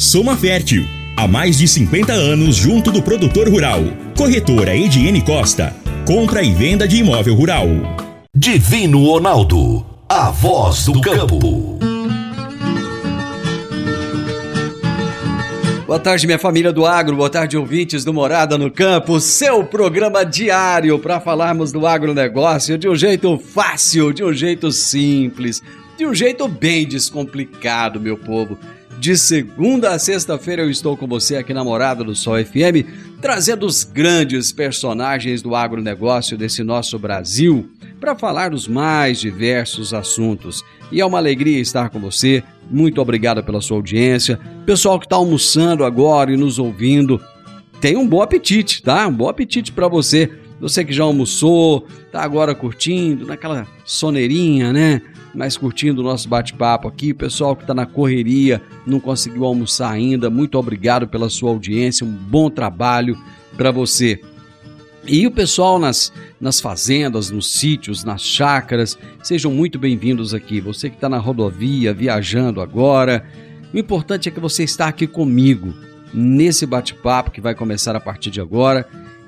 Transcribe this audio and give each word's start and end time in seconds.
Soma 0.00 0.34
Fértil. 0.34 0.86
Há 1.14 1.28
mais 1.28 1.58
de 1.58 1.68
50 1.68 2.10
anos 2.10 2.56
junto 2.56 2.90
do 2.90 3.02
produtor 3.02 3.46
rural. 3.50 3.82
Corretora 4.16 4.74
Ediene 4.74 5.20
Costa. 5.20 5.76
Compra 6.06 6.42
e 6.42 6.54
venda 6.54 6.88
de 6.88 6.96
imóvel 6.96 7.34
rural. 7.34 7.68
Divino 8.34 9.04
Ronaldo. 9.04 9.84
A 10.08 10.30
voz 10.30 10.86
do 10.86 11.02
campo. 11.02 11.78
Boa 15.86 16.00
tarde, 16.00 16.26
minha 16.26 16.38
família 16.38 16.72
do 16.72 16.86
agro, 16.86 17.16
boa 17.16 17.28
tarde, 17.28 17.58
ouvintes 17.58 18.02
do 18.02 18.14
Morada 18.14 18.56
no 18.56 18.70
Campo, 18.70 19.20
seu 19.20 19.64
programa 19.64 20.24
diário 20.24 20.98
para 20.98 21.20
falarmos 21.20 21.72
do 21.72 21.86
agronegócio 21.86 22.78
de 22.78 22.88
um 22.88 22.96
jeito 22.96 23.36
fácil, 23.36 24.14
de 24.14 24.24
um 24.24 24.32
jeito 24.32 24.72
simples, 24.72 25.60
de 25.98 26.06
um 26.06 26.14
jeito 26.14 26.48
bem 26.48 26.88
descomplicado, 26.88 28.00
meu 28.00 28.16
povo. 28.16 28.56
De 29.00 29.16
segunda 29.16 29.94
a 29.94 29.98
sexta-feira 29.98 30.60
eu 30.60 30.68
estou 30.68 30.94
com 30.94 31.06
você 31.06 31.36
aqui 31.36 31.54
na 31.54 31.64
Morada 31.64 32.04
do 32.04 32.14
Sol 32.14 32.34
FM, 32.44 32.84
trazendo 33.18 33.64
os 33.64 33.82
grandes 33.82 34.52
personagens 34.52 35.40
do 35.40 35.54
agronegócio 35.54 36.36
desse 36.36 36.62
nosso 36.62 36.98
Brasil 36.98 37.70
para 37.98 38.14
falar 38.14 38.50
dos 38.50 38.68
mais 38.68 39.18
diversos 39.18 39.94
assuntos. 39.94 40.62
E 40.92 41.00
é 41.00 41.06
uma 41.06 41.16
alegria 41.16 41.58
estar 41.60 41.88
com 41.88 41.98
você. 41.98 42.44
Muito 42.70 43.00
obrigado 43.00 43.42
pela 43.42 43.62
sua 43.62 43.78
audiência. 43.78 44.38
Pessoal 44.66 44.98
que 45.00 45.06
está 45.06 45.16
almoçando 45.16 45.82
agora 45.82 46.30
e 46.30 46.36
nos 46.36 46.58
ouvindo, 46.58 47.18
tenha 47.80 47.98
um 47.98 48.06
bom 48.06 48.20
apetite, 48.20 48.82
tá? 48.82 49.08
Um 49.08 49.14
bom 49.14 49.30
apetite 49.30 49.72
para 49.72 49.88
você. 49.88 50.30
Você 50.60 50.84
que 50.84 50.92
já 50.92 51.04
almoçou, 51.04 51.86
tá 52.12 52.20
agora 52.20 52.54
curtindo, 52.54 53.26
naquela 53.26 53.66
soneirinha, 53.82 54.74
né? 54.74 55.00
Mas 55.34 55.56
curtindo 55.56 56.00
o 56.00 56.04
nosso 56.04 56.28
bate-papo 56.28 56.88
aqui. 56.88 57.14
Pessoal 57.14 57.54
que 57.54 57.62
está 57.62 57.72
na 57.72 57.86
correria, 57.86 58.60
não 58.86 58.98
conseguiu 58.98 59.44
almoçar 59.44 59.90
ainda, 59.90 60.28
muito 60.28 60.58
obrigado 60.58 61.06
pela 61.06 61.30
sua 61.30 61.50
audiência. 61.50 62.06
Um 62.06 62.10
bom 62.10 62.50
trabalho 62.50 63.16
para 63.56 63.70
você. 63.70 64.20
E 65.06 65.26
o 65.26 65.30
pessoal 65.30 65.78
nas, 65.78 66.12
nas 66.40 66.60
fazendas, 66.60 67.30
nos 67.30 67.52
sítios, 67.52 68.04
nas 68.04 68.22
chácaras, 68.22 68.98
sejam 69.22 69.50
muito 69.50 69.78
bem-vindos 69.78 70.34
aqui. 70.34 70.60
Você 70.60 70.90
que 70.90 70.96
está 70.96 71.08
na 71.08 71.18
rodovia, 71.18 71.94
viajando 71.94 72.60
agora, 72.60 73.24
o 73.72 73.78
importante 73.78 74.28
é 74.28 74.32
que 74.32 74.40
você 74.40 74.62
está 74.62 74.88
aqui 74.88 75.06
comigo 75.06 75.74
nesse 76.12 76.66
bate-papo 76.66 77.30
que 77.30 77.40
vai 77.40 77.54
começar 77.54 77.96
a 77.96 78.00
partir 78.00 78.30
de 78.30 78.40
agora. 78.40 78.86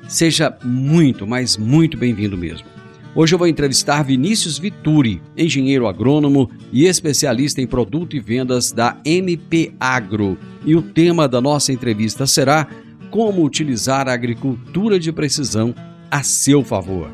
Seja 0.08 0.56
muito, 0.62 1.26
mas 1.26 1.56
muito 1.56 1.96
bem-vindo 1.96 2.36
mesmo. 2.36 2.66
Hoje 3.14 3.34
eu 3.34 3.38
vou 3.38 3.46
entrevistar 3.46 4.02
Vinícius 4.02 4.58
Vituri, 4.58 5.20
engenheiro 5.36 5.86
agrônomo 5.86 6.50
e 6.72 6.86
especialista 6.86 7.60
em 7.60 7.66
produto 7.66 8.16
e 8.16 8.20
vendas 8.20 8.72
da 8.72 8.96
MP 9.04 9.74
Agro. 9.78 10.38
E 10.64 10.74
o 10.74 10.80
tema 10.80 11.28
da 11.28 11.38
nossa 11.38 11.72
entrevista 11.72 12.26
será 12.26 12.66
como 13.10 13.44
utilizar 13.44 14.08
a 14.08 14.14
agricultura 14.14 14.98
de 14.98 15.12
precisão 15.12 15.74
a 16.10 16.22
seu 16.22 16.64
favor. 16.64 17.10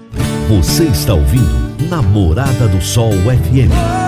Você 0.48 0.84
está 0.84 1.14
ouvindo 1.14 1.88
Namorada 1.90 2.68
do 2.68 2.80
Sol 2.80 3.10
FM. 3.12 4.07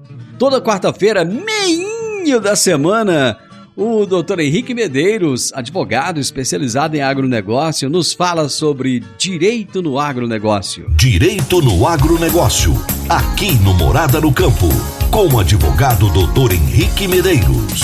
Toda 0.41 0.59
quarta-feira, 0.59 1.23
meinho 1.23 2.39
da 2.41 2.55
semana, 2.55 3.37
o 3.77 4.07
Dr. 4.07 4.39
Henrique 4.39 4.73
Medeiros, 4.73 5.53
advogado 5.53 6.19
especializado 6.19 6.97
em 6.97 6.99
agronegócio, 6.99 7.87
nos 7.91 8.11
fala 8.11 8.49
sobre 8.49 9.03
direito 9.19 9.83
no 9.83 9.99
agronegócio. 9.99 10.89
Direito 10.95 11.61
no 11.61 11.87
agronegócio. 11.87 12.71
Aqui 13.07 13.53
no 13.63 13.75
Morada 13.75 14.19
no 14.19 14.33
Campo. 14.33 14.65
Com 15.11 15.27
o 15.27 15.39
advogado 15.39 16.09
Dr. 16.09 16.53
Henrique 16.55 17.07
Medeiros. 17.07 17.83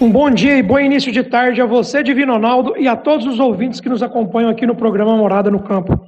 Um 0.00 0.10
bom 0.10 0.30
dia 0.30 0.56
e 0.56 0.62
bom 0.62 0.78
início 0.78 1.12
de 1.12 1.22
tarde 1.22 1.60
a 1.60 1.66
você, 1.66 2.02
Divino 2.02 2.32
Ronaldo, 2.32 2.74
e 2.78 2.88
a 2.88 2.96
todos 2.96 3.26
os 3.26 3.38
ouvintes 3.38 3.78
que 3.78 3.90
nos 3.90 4.02
acompanham 4.02 4.48
aqui 4.48 4.66
no 4.66 4.74
programa 4.74 5.18
Morada 5.18 5.50
no 5.50 5.62
Campo. 5.62 6.00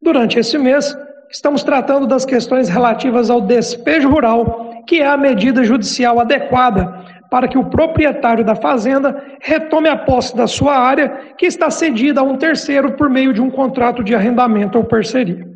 Durante 0.00 0.38
esse 0.38 0.56
mês, 0.56 0.96
estamos 1.30 1.62
tratando 1.62 2.06
das 2.06 2.24
questões 2.24 2.68
relativas 2.68 3.30
ao 3.30 3.40
despejo 3.40 4.08
rural, 4.08 4.82
que 4.86 5.00
é 5.00 5.06
a 5.06 5.16
medida 5.16 5.62
judicial 5.64 6.20
adequada 6.20 7.06
para 7.30 7.46
que 7.46 7.58
o 7.58 7.64
proprietário 7.64 8.44
da 8.44 8.54
fazenda 8.54 9.22
retome 9.40 9.88
a 9.88 9.96
posse 9.96 10.34
da 10.34 10.46
sua 10.46 10.76
área, 10.76 11.34
que 11.36 11.46
está 11.46 11.70
cedida 11.70 12.20
a 12.20 12.24
um 12.24 12.36
terceiro 12.36 12.92
por 12.92 13.10
meio 13.10 13.32
de 13.32 13.40
um 13.40 13.50
contrato 13.50 14.02
de 14.02 14.14
arrendamento 14.14 14.78
ou 14.78 14.84
parceria. 14.84 15.46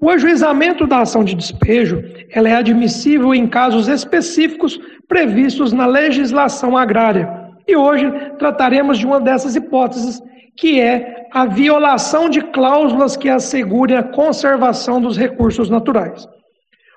O 0.00 0.10
ajuizamento 0.10 0.86
da 0.86 1.00
ação 1.00 1.22
de 1.24 1.34
despejo 1.34 2.02
ela 2.30 2.48
é 2.48 2.56
admissível 2.56 3.32
em 3.34 3.46
casos 3.46 3.86
específicos 3.86 4.78
previstos 5.08 5.72
na 5.72 5.86
legislação 5.86 6.76
agrária. 6.76 7.30
E 7.66 7.76
hoje 7.76 8.10
trataremos 8.38 8.98
de 8.98 9.06
uma 9.06 9.20
dessas 9.20 9.54
hipóteses, 9.54 10.20
que 10.56 10.80
é 10.80 11.26
a 11.32 11.46
violação 11.46 12.28
de 12.28 12.40
cláusulas 12.40 13.16
que 13.16 13.28
assegurem 13.28 13.96
a 13.96 14.02
conservação 14.02 15.00
dos 15.00 15.16
recursos 15.16 15.68
naturais. 15.68 16.28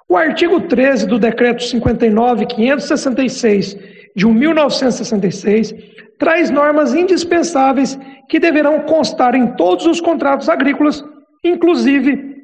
O 0.07 0.15
artigo 0.15 0.61
13 0.61 1.07
do 1.07 1.17
Decreto 1.19 1.63
59.566 1.63 3.77
de 4.15 4.25
1966 4.25 5.73
traz 6.17 6.49
normas 6.49 6.95
indispensáveis 6.95 7.99
que 8.29 8.39
deverão 8.39 8.79
constar 8.81 9.35
em 9.35 9.47
todos 9.55 9.85
os 9.85 9.99
contratos 9.99 10.47
agrícolas, 10.49 11.03
inclusive 11.43 12.37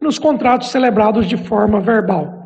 nos 0.00 0.18
contratos 0.18 0.70
celebrados 0.70 1.26
de 1.26 1.36
forma 1.36 1.80
verbal. 1.80 2.36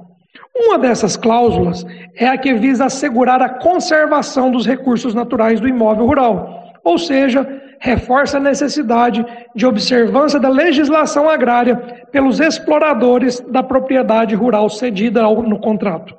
Uma 0.57 0.79
dessas 0.79 1.17
cláusulas 1.17 1.85
é 2.15 2.29
a 2.29 2.39
que 2.39 2.55
visa 2.55 2.85
assegurar 2.85 3.43
a 3.43 3.49
conservação 3.49 4.51
dos 4.51 4.67
recursos 4.67 5.15
naturais 5.15 5.59
do 5.59 5.69
imóvel 5.69 6.07
rural, 6.07 6.75
ou 6.85 6.99
seja, 6.99 7.47
reforça 7.81 8.37
a 8.37 8.41
necessidade 8.41 9.25
de 9.55 9.67
observância 9.67 10.39
da 10.39 10.51
legislação 10.51 11.29
agrária 11.29 11.77
pelos 12.13 12.39
exploradores 12.39 13.41
da 13.41 13.63
propriedade 13.63 14.35
rural 14.35 14.69
cedida 14.69 15.23
no 15.23 15.59
contrato. 15.59 16.15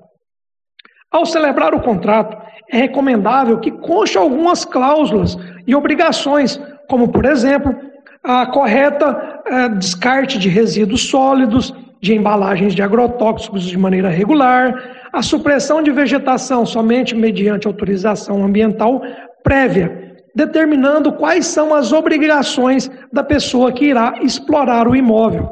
Ao 1.12 1.26
celebrar 1.26 1.76
o 1.76 1.82
contrato, 1.82 2.36
é 2.72 2.78
recomendável 2.78 3.60
que 3.60 3.70
conste 3.70 4.18
algumas 4.18 4.66
cláusulas 4.66 5.38
e 5.68 5.76
obrigações, 5.76 6.60
como, 6.90 7.10
por 7.10 7.26
exemplo, 7.26 7.76
a 8.24 8.46
correta 8.46 9.42
eh, 9.46 9.70
descarte 9.70 10.40
de 10.40 10.50
resíduos 10.50 11.10
sólidos, 11.10 11.74
de 12.02 12.16
embalagens 12.16 12.74
de 12.74 12.82
agrotóxicos 12.82 13.64
de 13.64 13.78
maneira 13.78 14.10
regular, 14.10 14.74
a 15.14 15.22
supressão 15.22 15.84
de 15.84 15.92
vegetação 15.92 16.66
somente 16.66 17.14
mediante 17.14 17.68
autorização 17.68 18.44
ambiental 18.44 19.02
prévia, 19.44 20.11
determinando 20.36 21.14
quais 21.14 21.48
são 21.48 21.74
as 21.74 21.92
obrigações 21.92 22.90
da 23.12 23.24
pessoa 23.24 23.72
que 23.72 23.86
irá 23.86 24.16
explorar 24.22 24.88
o 24.88 24.96
imóvel. 24.96 25.50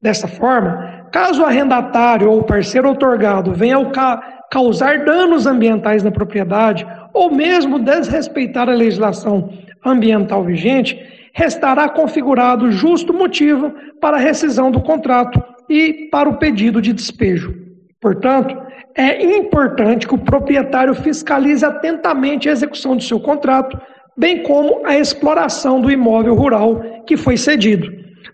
Dessa 0.00 0.28
forma, 0.28 1.06
caso 1.12 1.42
o 1.42 1.44
arrendatário 1.44 2.30
ou 2.30 2.42
parceiro 2.42 2.90
otorgado 2.90 3.52
venha 3.52 3.84
ca 3.86 4.36
causar 4.50 5.04
danos 5.04 5.46
ambientais 5.46 6.02
na 6.02 6.10
propriedade 6.10 6.86
ou 7.12 7.30
mesmo 7.30 7.78
desrespeitar 7.78 8.68
a 8.68 8.74
legislação 8.74 9.50
ambiental 9.84 10.42
vigente, 10.42 10.98
restará 11.34 11.88
configurado 11.88 12.72
justo 12.72 13.12
motivo 13.12 13.72
para 14.00 14.16
a 14.16 14.20
rescisão 14.20 14.70
do 14.70 14.80
contrato 14.80 15.42
e 15.68 16.08
para 16.10 16.28
o 16.28 16.38
pedido 16.38 16.80
de 16.80 16.92
despejo. 16.92 17.54
Portanto, 18.00 18.56
é 18.94 19.22
importante 19.36 20.06
que 20.06 20.14
o 20.14 20.18
proprietário 20.18 20.94
fiscalize 20.94 21.64
atentamente 21.64 22.48
a 22.48 22.52
execução 22.52 22.96
de 22.96 23.04
seu 23.04 23.20
contrato, 23.20 23.78
bem 24.18 24.42
como 24.42 24.84
a 24.84 24.98
exploração 24.98 25.80
do 25.80 25.90
imóvel 25.90 26.34
rural 26.34 26.82
que 27.06 27.16
foi 27.16 27.36
cedido. 27.36 27.88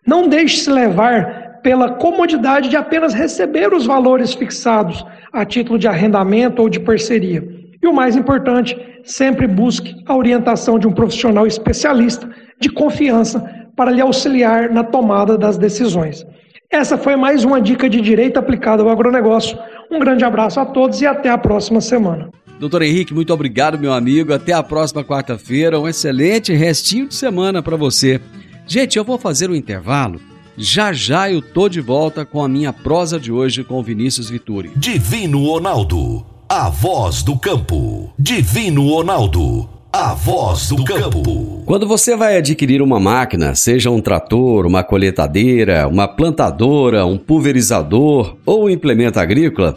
Não 0.07 0.27
deixe-se 0.27 0.71
levar 0.71 1.61
pela 1.63 1.91
comodidade 1.91 2.69
de 2.69 2.77
apenas 2.77 3.13
receber 3.13 3.73
os 3.73 3.85
valores 3.87 4.35
fixados 4.35 5.05
a 5.33 5.45
título 5.45 5.79
de 5.79 5.87
arrendamento 5.87 6.63
ou 6.63 6.69
de 6.69 6.81
parceria. 6.81 7.47
E 7.83 7.87
o 7.87 7.93
mais 7.93 8.17
importante, 8.17 8.77
sempre 9.05 9.47
busque 9.47 9.95
a 10.07 10.17
orientação 10.17 10.79
de 10.79 10.89
um 10.89 10.93
profissional 10.93 11.47
especialista 11.47 12.29
de 12.59 12.71
confiança 12.71 13.45
para 13.77 13.91
lhe 13.91 14.01
auxiliar 14.01 14.71
na 14.71 14.83
tomada 14.83 15.37
das 15.37 15.59
decisões. 15.59 16.27
Essa 16.71 16.97
foi 16.97 17.15
mais 17.15 17.45
uma 17.45 17.61
dica 17.61 17.91
de 17.91 18.01
direito 18.01 18.39
aplicado 18.39 18.83
ao 18.83 18.89
agronegócio. 18.89 19.59
Um 19.91 19.99
grande 19.99 20.25
abraço 20.25 20.59
a 20.61 20.65
todos 20.65 21.03
e 21.03 21.07
até 21.07 21.29
a 21.29 21.37
próxima 21.37 21.81
semana. 21.81 22.31
Doutor 22.65 22.81
Henrique, 22.81 23.13
muito 23.13 23.31
obrigado, 23.31 23.79
meu 23.79 23.93
amigo. 23.93 24.33
Até 24.33 24.55
a 24.55 24.63
próxima 24.63 25.05
quarta-feira. 25.05 25.79
Um 25.79 25.87
excelente 25.87 26.51
restinho 26.55 27.07
de 27.07 27.15
semana 27.15 27.63
para 27.63 27.77
você. 27.77 28.19
Gente, 28.67 28.97
eu 28.97 29.05
vou 29.05 29.19
fazer 29.19 29.51
um 29.51 29.55
intervalo. 29.55 30.19
Já 30.57 30.91
já 30.91 31.31
eu 31.31 31.43
tô 31.43 31.69
de 31.69 31.83
volta 31.83 32.25
com 32.25 32.43
a 32.43 32.49
minha 32.49 32.73
prosa 32.73 33.21
de 33.21 33.31
hoje 33.31 33.63
com 33.63 33.79
o 33.79 33.83
Vinícius 33.83 34.31
Vituri. 34.31 34.73
Divino 34.77 35.45
Ronaldo, 35.45 36.25
a 36.49 36.71
voz 36.71 37.23
do 37.23 37.39
campo. 37.39 38.11
Divino 38.19 38.89
Ronaldo, 38.89 39.69
a 39.93 40.15
voz 40.15 40.71
do 40.71 40.83
campo. 40.85 41.63
Quando 41.67 41.87
você 41.87 42.17
vai 42.17 42.39
adquirir 42.39 42.81
uma 42.81 42.99
máquina, 42.99 43.55
seja 43.55 43.91
um 43.91 44.01
trator, 44.01 44.65
uma 44.65 44.83
coletadeira, 44.83 45.87
uma 45.87 46.09
plantadora, 46.09 47.05
um 47.05 47.19
pulverizador 47.19 48.39
ou 48.47 48.65
um 48.65 48.71
implemento 48.71 49.21
agrícola, 49.21 49.77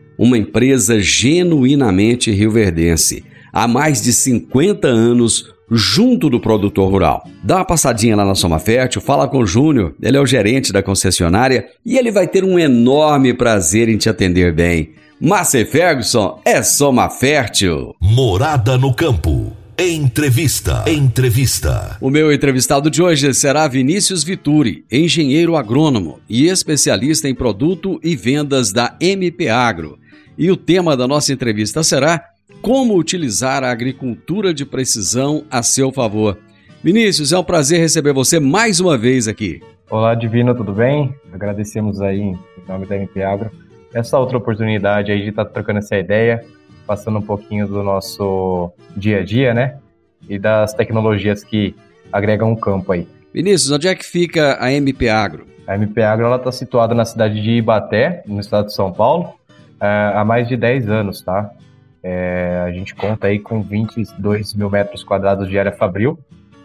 uma 0.21 0.37
empresa 0.37 0.99
genuinamente 0.99 2.29
rioverdense, 2.29 3.25
há 3.51 3.67
mais 3.67 4.03
de 4.03 4.13
50 4.13 4.87
anos 4.87 5.51
junto 5.71 6.29
do 6.29 6.39
produtor 6.39 6.91
rural. 6.91 7.27
Dá 7.43 7.55
uma 7.55 7.65
passadinha 7.65 8.15
lá 8.15 8.23
na 8.23 8.35
Soma 8.35 8.59
Fértil, 8.59 9.01
fala 9.01 9.27
com 9.27 9.39
o 9.39 9.47
Júnior, 9.47 9.95
ele 9.99 10.17
é 10.17 10.21
o 10.21 10.25
gerente 10.27 10.71
da 10.71 10.83
concessionária 10.83 11.65
e 11.83 11.97
ele 11.97 12.11
vai 12.11 12.27
ter 12.27 12.43
um 12.43 12.59
enorme 12.59 13.33
prazer 13.33 13.89
em 13.89 13.97
te 13.97 14.09
atender 14.09 14.53
bem. 14.53 14.91
Márcia 15.19 15.65
Ferguson 15.65 16.39
é 16.45 16.61
Soma 16.61 17.09
Fértil. 17.09 17.95
Morada 17.99 18.77
no 18.77 18.93
campo. 18.93 19.57
Entrevista. 19.79 20.83
Entrevista. 20.87 21.97
O 21.99 22.11
meu 22.11 22.31
entrevistado 22.31 22.91
de 22.91 23.01
hoje 23.01 23.33
será 23.33 23.67
Vinícius 23.67 24.23
Vituri, 24.23 24.85
engenheiro 24.91 25.55
agrônomo 25.55 26.19
e 26.29 26.47
especialista 26.47 27.27
em 27.27 27.33
produto 27.33 27.99
e 28.03 28.15
vendas 28.15 28.71
da 28.71 28.95
MP 29.01 29.49
Agro. 29.49 29.97
E 30.37 30.49
o 30.49 30.55
tema 30.55 30.95
da 30.95 31.07
nossa 31.07 31.33
entrevista 31.33 31.83
será 31.83 32.23
Como 32.61 32.95
utilizar 32.95 33.63
a 33.63 33.71
agricultura 33.71 34.53
de 34.53 34.65
precisão 34.65 35.43
a 35.49 35.61
seu 35.61 35.91
favor. 35.91 36.37
Vinícius, 36.83 37.33
é 37.33 37.37
um 37.37 37.43
prazer 37.43 37.79
receber 37.79 38.13
você 38.13 38.39
mais 38.39 38.79
uma 38.79 38.97
vez 38.97 39.27
aqui. 39.27 39.61
Olá, 39.89 40.15
Divino, 40.15 40.55
tudo 40.55 40.71
bem? 40.71 41.13
Agradecemos 41.33 42.01
aí, 42.01 42.19
em 42.19 42.39
nome 42.67 42.85
da 42.85 42.95
MP 42.95 43.21
Agro, 43.21 43.51
essa 43.93 44.17
outra 44.17 44.37
oportunidade 44.37 45.11
aí 45.11 45.21
de 45.21 45.29
estar 45.29 45.45
tá 45.45 45.51
trocando 45.51 45.79
essa 45.79 45.97
ideia, 45.97 46.45
passando 46.87 47.19
um 47.19 47.21
pouquinho 47.21 47.67
do 47.67 47.83
nosso 47.83 48.71
dia 48.95 49.19
a 49.19 49.23
dia, 49.23 49.53
né? 49.53 49.77
E 50.29 50.39
das 50.39 50.73
tecnologias 50.73 51.43
que 51.43 51.75
agregam 52.11 52.51
o 52.53 52.57
campo 52.57 52.93
aí. 52.93 53.07
Vinícius, 53.33 53.71
onde 53.71 53.87
é 53.87 53.95
que 53.95 54.05
fica 54.05 54.57
a 54.59 54.71
MP 54.71 55.09
Agro? 55.09 55.45
A 55.67 55.75
MP 55.75 56.01
Agro 56.01 56.33
está 56.35 56.51
situada 56.51 56.93
na 56.95 57.05
cidade 57.05 57.41
de 57.41 57.51
Ibaté, 57.51 58.23
no 58.25 58.39
estado 58.39 58.67
de 58.67 58.73
São 58.73 58.91
Paulo, 58.91 59.33
há 59.81 60.23
mais 60.23 60.47
de 60.47 60.55
10 60.55 60.89
anos, 60.89 61.21
tá? 61.21 61.51
É, 62.03 62.63
a 62.65 62.71
gente 62.71 62.95
conta 62.95 63.27
aí 63.27 63.39
com 63.39 63.61
22 63.61 64.53
mil 64.53 64.69
metros 64.69 65.03
quadrados 65.03 65.49
de 65.49 65.57
área 65.57 65.71
fabril, 65.71 66.19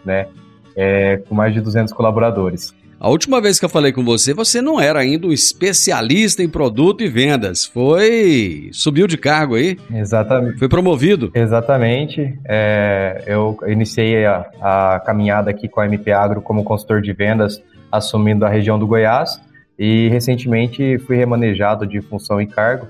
né? 0.05 0.27
É, 0.75 1.17
com 1.27 1.33
mais 1.33 1.53
de 1.53 1.61
200 1.61 1.91
colaboradores. 1.93 2.75
A 2.99 3.09
última 3.09 3.39
vez 3.39 3.59
que 3.59 3.65
eu 3.65 3.69
falei 3.69 3.91
com 3.91 4.03
você, 4.03 4.33
você 4.33 4.59
não 4.59 4.79
era 4.79 4.99
ainda 4.99 5.27
um 5.27 5.31
especialista 5.31 6.41
em 6.41 6.49
produto 6.49 7.03
e 7.03 7.07
vendas. 7.07 7.63
Foi. 7.63 8.69
subiu 8.73 9.05
de 9.05 9.17
cargo 9.17 9.53
aí? 9.55 9.77
Exatamente. 9.93 10.57
Foi 10.57 10.67
promovido? 10.67 11.31
Exatamente. 11.35 12.39
É, 12.45 13.23
eu 13.27 13.57
iniciei 13.67 14.25
a, 14.25 14.45
a, 14.59 14.99
caminhada 15.05 15.51
aqui 15.51 15.67
com 15.67 15.79
a 15.79 15.85
MP 15.85 16.11
Agro 16.11 16.41
como 16.41 16.63
consultor 16.63 17.01
de 17.01 17.13
vendas, 17.13 17.61
assumindo 17.91 18.45
a 18.45 18.49
região 18.49 18.79
do 18.79 18.87
Goiás. 18.87 19.39
E 19.77 20.09
recentemente 20.09 20.97
fui 20.99 21.15
remanejado 21.17 21.85
de 21.85 22.01
função 22.01 22.41
e 22.41 22.47
cargo 22.47 22.87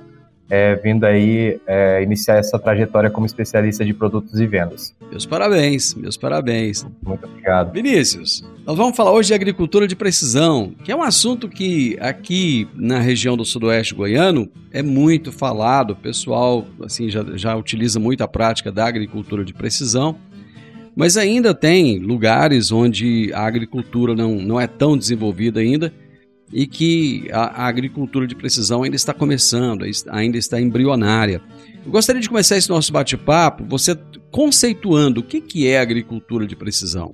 é, 0.50 0.76
vindo 0.76 1.06
aí 1.06 1.60
é, 1.68 2.02
iniciar 2.02 2.38
essa 2.38 2.58
trajetória 2.58 3.10
como 3.10 3.26
especialista 3.26 3.84
de 3.84 3.94
produtos 3.94 4.40
e 4.40 4.48
vendas. 4.48 4.96
Meus 5.12 5.26
parabéns, 5.26 5.94
meus 5.94 6.16
parabéns. 6.16 6.86
Muito 7.04 7.26
obrigado. 7.26 7.74
Vinícius, 7.74 8.44
nós 8.66 8.78
vamos 8.78 8.95
falar 8.95 9.12
hoje 9.12 9.28
de 9.28 9.33
agricultura 9.33 9.88
de 9.88 9.95
precisão, 9.95 10.74
que 10.83 10.92
é 10.92 10.95
um 10.95 11.04
assunto 11.04 11.50
que 11.50 11.98
aqui 12.00 12.68
na 12.76 13.00
região 13.00 13.36
do 13.36 13.44
sudoeste 13.44 13.94
goiano 13.94 14.50
é 14.71 14.81
muito 14.81 15.31
falado, 15.31 15.92
o 15.92 15.95
pessoal 15.95 16.66
assim, 16.83 17.10
já, 17.10 17.24
já 17.36 17.56
utiliza 17.56 18.00
muito 18.00 18.24
a 18.24 18.28
prática 18.28 18.71
da 18.71 18.86
agricultura 18.86 19.44
de 19.44 19.54
precisão. 19.54 20.16
Mas 20.95 21.16
ainda 21.16 21.54
tem 21.54 22.00
lugares 22.00 22.71
onde 22.71 23.31
a 23.31 23.45
agricultura 23.45 24.16
não, 24.16 24.36
não 24.36 24.60
é 24.60 24.66
tão 24.66 24.98
desenvolvida 24.98 25.60
ainda 25.60 25.94
e 26.51 26.66
que 26.66 27.30
a, 27.31 27.63
a, 27.63 27.68
agricultura 27.68 28.25
de 28.25 28.35
precisão 28.35 28.83
ainda 28.83 28.95
está 28.95 29.13
começando, 29.13 29.85
ainda 30.09 30.37
está 30.37 30.59
embrionária. 30.59 31.42
Eu 31.85 31.92
gostaria 31.92 32.21
de 32.21 32.30
começar 32.30 32.57
esse 32.57 32.69
nosso 32.69 32.92
bate-papo, 32.92 33.63
você 33.66 33.97
conceituando 34.31 35.21
o 35.21 35.23
que, 35.23 35.42
que 35.42 35.68
é 35.68 35.80
agricultura 35.80 36.45
de 36.45 36.56
precisão. 36.56 37.13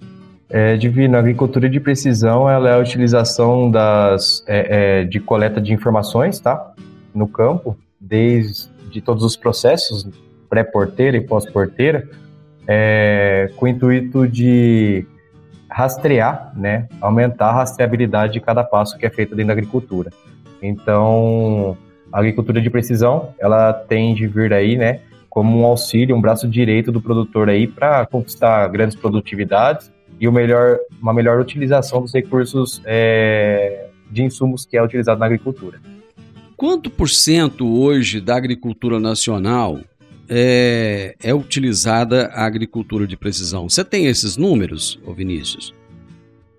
É, 0.50 0.78
Divino, 0.78 1.16
a 1.16 1.20
agricultura 1.20 1.68
de 1.68 1.80
precisão 1.80 2.48
ela 2.48 2.70
é 2.70 2.74
a 2.74 2.78
utilização 2.78 3.72
das, 3.72 4.44
é, 4.46 5.02
é, 5.02 5.04
de 5.04 5.20
coleta 5.20 5.60
de 5.60 5.74
informações 5.74 6.40
tá? 6.40 6.74
no 7.14 7.28
campo, 7.28 7.78
desde 8.00 8.72
de 8.92 9.02
todos 9.02 9.24
os 9.24 9.36
processos, 9.36 10.08
pré-porteira 10.48 11.18
e 11.18 11.22
pós-porteira, 11.22 12.08
é, 12.68 13.50
com 13.56 13.66
o 13.66 13.68
intuito 13.68 14.28
de 14.28 15.06
rastrear, 15.74 16.54
né, 16.56 16.88
aumentar 17.02 17.48
a 17.48 17.54
rastreabilidade 17.54 18.34
de 18.34 18.40
cada 18.40 18.64
passo 18.64 18.96
que 18.98 19.06
é 19.06 19.10
feito 19.10 19.36
dentro 19.36 19.48
da 19.48 19.54
agricultura. 19.54 20.12
Então, 20.62 21.76
a 22.12 22.20
agricultura 22.20 22.62
de 22.62 22.70
precisão, 22.70 23.30
ela 23.40 23.74
tem 23.74 24.14
de 24.14 24.28
vir 24.28 24.54
aí, 24.54 24.78
né, 24.78 25.00
como 25.28 25.60
um 25.60 25.66
auxílio, 25.66 26.16
um 26.16 26.22
braço 26.22 26.48
direito 26.48 26.92
do 26.92 27.02
produtor 27.02 27.50
aí 27.50 27.66
para 27.66 28.06
conquistar 28.06 28.68
grandes 28.68 28.96
produtividades 28.96 29.92
e 30.20 30.28
o 30.28 30.32
melhor, 30.32 30.78
uma 31.02 31.12
melhor 31.12 31.40
utilização 31.40 32.02
dos 32.02 32.14
recursos 32.14 32.80
é, 32.86 33.88
de 34.12 34.22
insumos 34.22 34.66
que 34.66 34.78
é 34.78 34.84
utilizado 34.84 35.20
na 35.20 35.26
agricultura. 35.26 35.80
Quanto 36.56 36.92
por 36.92 37.10
cento 37.10 37.68
hoje 37.68 38.22
da 38.22 38.38
agricultura 38.38 39.00
nacional 39.00 39.80
é, 40.36 41.16
é 41.24 41.34
utilizada 41.34 42.26
a 42.34 42.44
agricultura 42.44 43.06
de 43.06 43.16
precisão. 43.16 43.70
Você 43.70 43.86
tem 43.86 44.08
esses 44.08 44.36
números, 44.36 45.00
ô 45.06 45.14
Vinícius? 45.14 45.76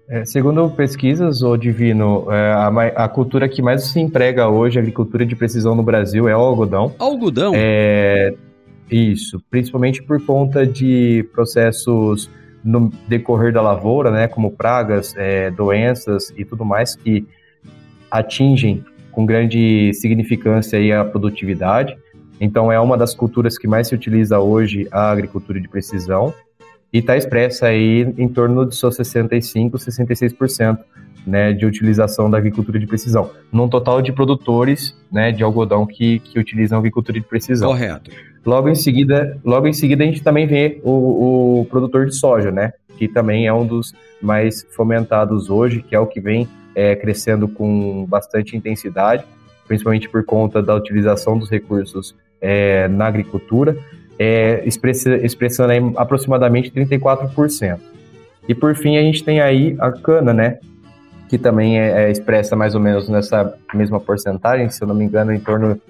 É, 0.08 0.24
segundo 0.24 0.70
pesquisas, 0.70 1.42
o 1.42 1.56
Divino, 1.56 2.30
é, 2.30 2.52
a, 2.52 2.68
a, 3.04 3.08
cultura 3.08 3.48
que 3.48 3.60
mais 3.60 3.84
se 3.84 3.98
emprega 3.98 4.48
hoje, 4.48 4.78
a 4.78 4.82
agricultura 4.82 5.26
de 5.26 5.34
precisão 5.34 5.74
no 5.74 5.82
Brasil, 5.82 6.28
é 6.28 6.36
o 6.36 6.40
algodão. 6.40 6.94
Algodão? 6.98 7.52
É, 7.56 8.34
Isso, 8.88 9.42
principalmente 9.50 10.02
por 10.02 10.24
conta 10.24 10.64
de 10.64 11.26
processos 11.32 12.30
no 12.62 12.92
decorrer 13.08 13.52
da 13.52 13.60
lavoura, 13.60 14.10
né, 14.10 14.28
como 14.28 14.52
pragas, 14.52 15.14
é, 15.16 15.50
doenças 15.50 16.32
e 16.36 16.44
tudo 16.44 16.64
mais 16.64 16.94
que 16.94 17.26
atingem 18.10 18.84
com 19.10 19.26
grande 19.26 19.92
significância 19.94 20.78
aí 20.78 20.92
a 20.92 21.04
produtividade. 21.04 21.96
Então 22.40 22.70
é 22.70 22.78
uma 22.80 22.96
das 22.96 23.14
culturas 23.14 23.56
que 23.56 23.66
mais 23.66 23.88
se 23.88 23.94
utiliza 23.94 24.38
hoje 24.38 24.88
a 24.90 25.10
agricultura 25.10 25.60
de 25.60 25.68
precisão 25.68 26.34
e 26.92 26.98
está 26.98 27.16
expressa 27.16 27.66
aí 27.66 28.02
em 28.16 28.28
torno 28.28 28.66
de 28.66 28.76
seus 28.76 28.96
65, 28.96 29.76
66% 29.76 30.78
né, 31.26 31.52
de 31.52 31.64
utilização 31.64 32.30
da 32.30 32.38
agricultura 32.38 32.78
de 32.78 32.86
precisão, 32.86 33.30
num 33.50 33.68
total 33.68 34.02
de 34.02 34.12
produtores 34.12 34.96
né, 35.10 35.32
de 35.32 35.42
algodão 35.42 35.86
que, 35.86 36.18
que 36.20 36.38
utilizam 36.38 36.78
agricultura 36.78 37.18
de 37.18 37.26
precisão. 37.26 37.70
Correto. 37.70 38.10
Logo 38.44 38.68
em 38.68 38.74
seguida, 38.74 39.38
logo 39.42 39.66
em 39.66 39.72
seguida 39.72 40.04
a 40.04 40.06
gente 40.06 40.22
também 40.22 40.46
vê 40.46 40.80
o, 40.84 41.60
o 41.60 41.64
produtor 41.66 42.06
de 42.06 42.14
soja, 42.14 42.50
né, 42.50 42.72
que 42.98 43.08
também 43.08 43.46
é 43.46 43.52
um 43.52 43.66
dos 43.66 43.94
mais 44.20 44.66
fomentados 44.76 45.48
hoje, 45.48 45.82
que 45.82 45.94
é 45.94 45.98
o 45.98 46.06
que 46.06 46.20
vem 46.20 46.46
é, 46.74 46.94
crescendo 46.94 47.48
com 47.48 48.04
bastante 48.06 48.56
intensidade, 48.56 49.24
principalmente 49.66 50.08
por 50.08 50.24
conta 50.24 50.62
da 50.62 50.74
utilização 50.74 51.38
dos 51.38 51.50
recursos 51.50 52.14
é, 52.44 52.88
na 52.88 53.06
agricultura, 53.06 53.76
é, 54.18 54.62
expressa, 54.66 55.16
expressando 55.16 55.72
aí 55.72 55.80
aproximadamente 55.96 56.70
34%. 56.70 57.78
E 58.46 58.54
por 58.54 58.74
fim 58.76 58.96
a 58.98 59.02
gente 59.02 59.24
tem 59.24 59.40
aí 59.40 59.74
a 59.78 59.90
cana, 59.90 60.32
né, 60.34 60.58
que 61.28 61.38
também 61.38 61.80
é, 61.80 62.04
é, 62.04 62.10
expressa 62.10 62.54
mais 62.54 62.74
ou 62.74 62.80
menos 62.80 63.08
nessa 63.08 63.54
mesma 63.72 63.98
porcentagem, 63.98 64.68
se 64.68 64.82
eu 64.82 64.86
não 64.86 64.94
me 64.94 65.04
engano, 65.04 65.32
em 65.32 65.40
torno 65.40 65.80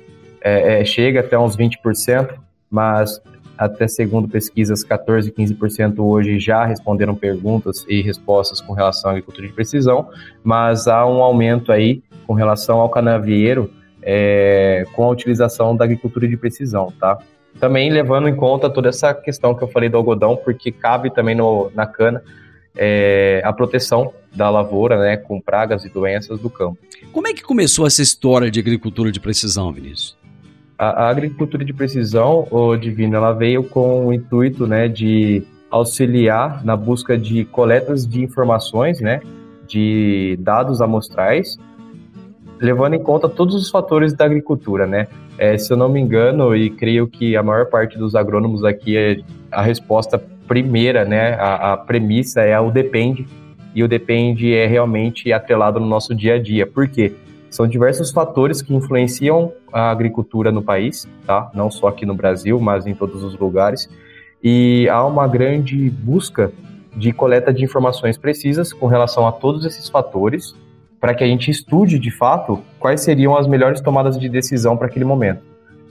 é, 0.40 0.80
é, 0.80 0.84
chega 0.84 1.20
até 1.20 1.38
uns 1.38 1.56
20%, 1.56 2.34
mas 2.70 3.20
até 3.56 3.86
segundo 3.86 4.28
pesquisas, 4.28 4.82
14, 4.84 5.30
15% 5.30 5.98
hoje 5.98 6.38
já 6.38 6.64
responderam 6.64 7.14
perguntas 7.14 7.84
e 7.88 8.02
respostas 8.02 8.60
com 8.60 8.72
relação 8.72 9.10
à 9.10 9.12
agricultura 9.12 9.46
de 9.46 9.52
precisão, 9.52 10.08
mas 10.42 10.86
há 10.86 11.06
um 11.06 11.22
aumento 11.22 11.72
aí 11.72 12.02
com 12.26 12.34
relação 12.34 12.80
ao 12.80 12.88
canavieiro 12.88 13.70
é, 14.04 14.84
com 14.92 15.04
a 15.04 15.08
utilização 15.08 15.74
da 15.74 15.84
agricultura 15.84 16.28
de 16.28 16.36
precisão, 16.36 16.92
tá? 17.00 17.18
Também 17.58 17.90
levando 17.90 18.28
em 18.28 18.36
conta 18.36 18.68
toda 18.68 18.88
essa 18.88 19.14
questão 19.14 19.54
que 19.54 19.62
eu 19.62 19.68
falei 19.68 19.88
do 19.88 19.96
algodão, 19.96 20.36
porque 20.36 20.70
cabe 20.70 21.10
também 21.10 21.34
no, 21.34 21.70
na 21.74 21.86
cana 21.86 22.22
é, 22.76 23.40
a 23.44 23.52
proteção 23.52 24.12
da 24.34 24.50
lavoura, 24.50 24.98
né, 24.98 25.16
com 25.16 25.40
pragas 25.40 25.84
e 25.84 25.88
doenças 25.88 26.40
do 26.40 26.50
campo. 26.50 26.78
Como 27.12 27.28
é 27.28 27.32
que 27.32 27.42
começou 27.42 27.86
essa 27.86 28.02
história 28.02 28.50
de 28.50 28.58
agricultura 28.58 29.12
de 29.12 29.20
precisão, 29.20 29.72
Vinícius? 29.72 30.16
A, 30.76 31.04
a 31.04 31.08
agricultura 31.08 31.64
de 31.64 31.72
precisão, 31.72 32.48
o 32.50 32.76
Divino, 32.76 33.16
ela 33.16 33.32
veio 33.32 33.62
com 33.62 34.06
o 34.06 34.12
intuito, 34.12 34.66
né, 34.66 34.88
de 34.88 35.44
auxiliar 35.70 36.64
na 36.64 36.76
busca 36.76 37.16
de 37.16 37.44
coletas 37.44 38.06
de 38.06 38.22
informações, 38.22 39.00
né, 39.00 39.20
de 39.66 40.36
dados 40.40 40.80
amostrais, 40.80 41.56
levando 42.60 42.94
em 42.94 43.02
conta 43.02 43.28
todos 43.28 43.54
os 43.54 43.70
fatores 43.70 44.12
da 44.12 44.24
agricultura, 44.24 44.86
né? 44.86 45.08
É, 45.38 45.58
se 45.58 45.72
eu 45.72 45.76
não 45.76 45.88
me 45.88 46.00
engano, 46.00 46.54
e 46.54 46.70
creio 46.70 47.06
que 47.06 47.36
a 47.36 47.42
maior 47.42 47.66
parte 47.66 47.98
dos 47.98 48.14
agrônomos 48.14 48.64
aqui, 48.64 48.96
é, 48.96 49.20
a 49.50 49.62
resposta 49.62 50.18
primeira, 50.46 51.04
né, 51.04 51.34
a, 51.34 51.72
a 51.72 51.76
premissa 51.76 52.42
é 52.42 52.58
o 52.60 52.70
depende, 52.70 53.26
e 53.74 53.82
o 53.82 53.88
depende 53.88 54.54
é 54.54 54.66
realmente 54.66 55.32
atrelado 55.32 55.80
no 55.80 55.86
nosso 55.86 56.14
dia 56.14 56.34
a 56.34 56.38
dia. 56.42 56.66
Por 56.66 56.86
quê? 56.86 57.12
São 57.50 57.66
diversos 57.66 58.10
fatores 58.10 58.62
que 58.62 58.74
influenciam 58.74 59.52
a 59.72 59.90
agricultura 59.90 60.52
no 60.52 60.62
país, 60.62 61.08
tá? 61.26 61.50
Não 61.54 61.70
só 61.70 61.88
aqui 61.88 62.04
no 62.06 62.14
Brasil, 62.14 62.60
mas 62.60 62.86
em 62.86 62.94
todos 62.94 63.22
os 63.22 63.36
lugares. 63.38 63.88
E 64.42 64.88
há 64.88 65.04
uma 65.04 65.26
grande 65.26 65.90
busca 65.90 66.52
de 66.96 67.12
coleta 67.12 67.52
de 67.52 67.64
informações 67.64 68.16
precisas 68.16 68.72
com 68.72 68.86
relação 68.86 69.26
a 69.26 69.32
todos 69.32 69.64
esses 69.64 69.88
fatores, 69.88 70.54
para 71.04 71.14
que 71.14 71.22
a 71.22 71.26
gente 71.26 71.50
estude 71.50 71.98
de 71.98 72.10
fato 72.10 72.64
quais 72.78 73.02
seriam 73.02 73.36
as 73.36 73.46
melhores 73.46 73.78
tomadas 73.82 74.18
de 74.18 74.26
decisão 74.26 74.74
para 74.74 74.86
aquele 74.86 75.04
momento. 75.04 75.42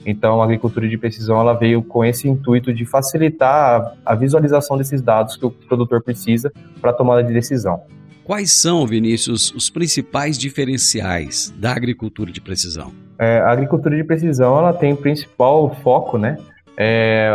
Então, 0.04 0.42
a 0.42 0.44
agricultura 0.44 0.88
de 0.88 0.98
precisão 0.98 1.40
ela 1.40 1.52
veio 1.52 1.84
com 1.84 2.04
esse 2.04 2.28
intuito 2.28 2.74
de 2.74 2.84
facilitar 2.84 3.94
a, 4.04 4.14
visualização 4.16 4.76
desses 4.76 5.00
dados 5.00 5.36
que 5.36 5.46
o 5.46 5.52
produtor 5.52 6.02
precisa 6.02 6.52
para 6.80 6.90
a 6.90 6.92
tomada 6.92 7.22
de 7.22 7.32
decisão. 7.32 7.80
Quais 8.24 8.60
são, 8.60 8.84
Vinícius, 8.88 9.54
os 9.54 9.70
principais 9.70 10.36
diferenciais 10.36 11.54
da 11.60 11.70
agricultura 11.70 12.32
de 12.32 12.40
precisão? 12.40 12.90
É, 13.16 13.38
a 13.38 13.52
agricultura 13.52 13.96
de 13.96 14.02
precisão 14.02 14.58
ela 14.58 14.72
tem 14.72 14.94
o 14.94 14.96
principal 14.96 15.76
foco, 15.76 16.18
né? 16.18 16.38
É, 16.76 17.30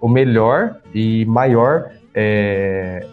o 0.00 0.08
melhor 0.08 0.78
e 0.94 1.26
maior 1.26 1.90
é, 2.14 3.06